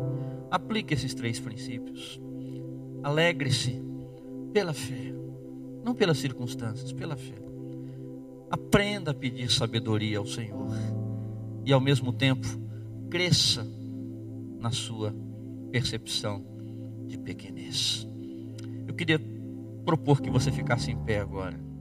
[0.51, 2.18] aplique esses três princípios.
[3.03, 3.78] Alegre-se
[4.55, 5.12] pela fé,
[5.84, 7.34] não pelas circunstâncias, pela fé.
[8.51, 10.68] Aprenda a pedir sabedoria ao Senhor
[11.64, 12.47] e ao mesmo tempo
[13.11, 13.66] cresça
[14.59, 15.14] na sua
[15.70, 16.43] percepção
[17.07, 18.09] de pequenez.
[18.88, 19.20] Eu queria
[19.84, 21.72] propor que você ficasse em pé agora.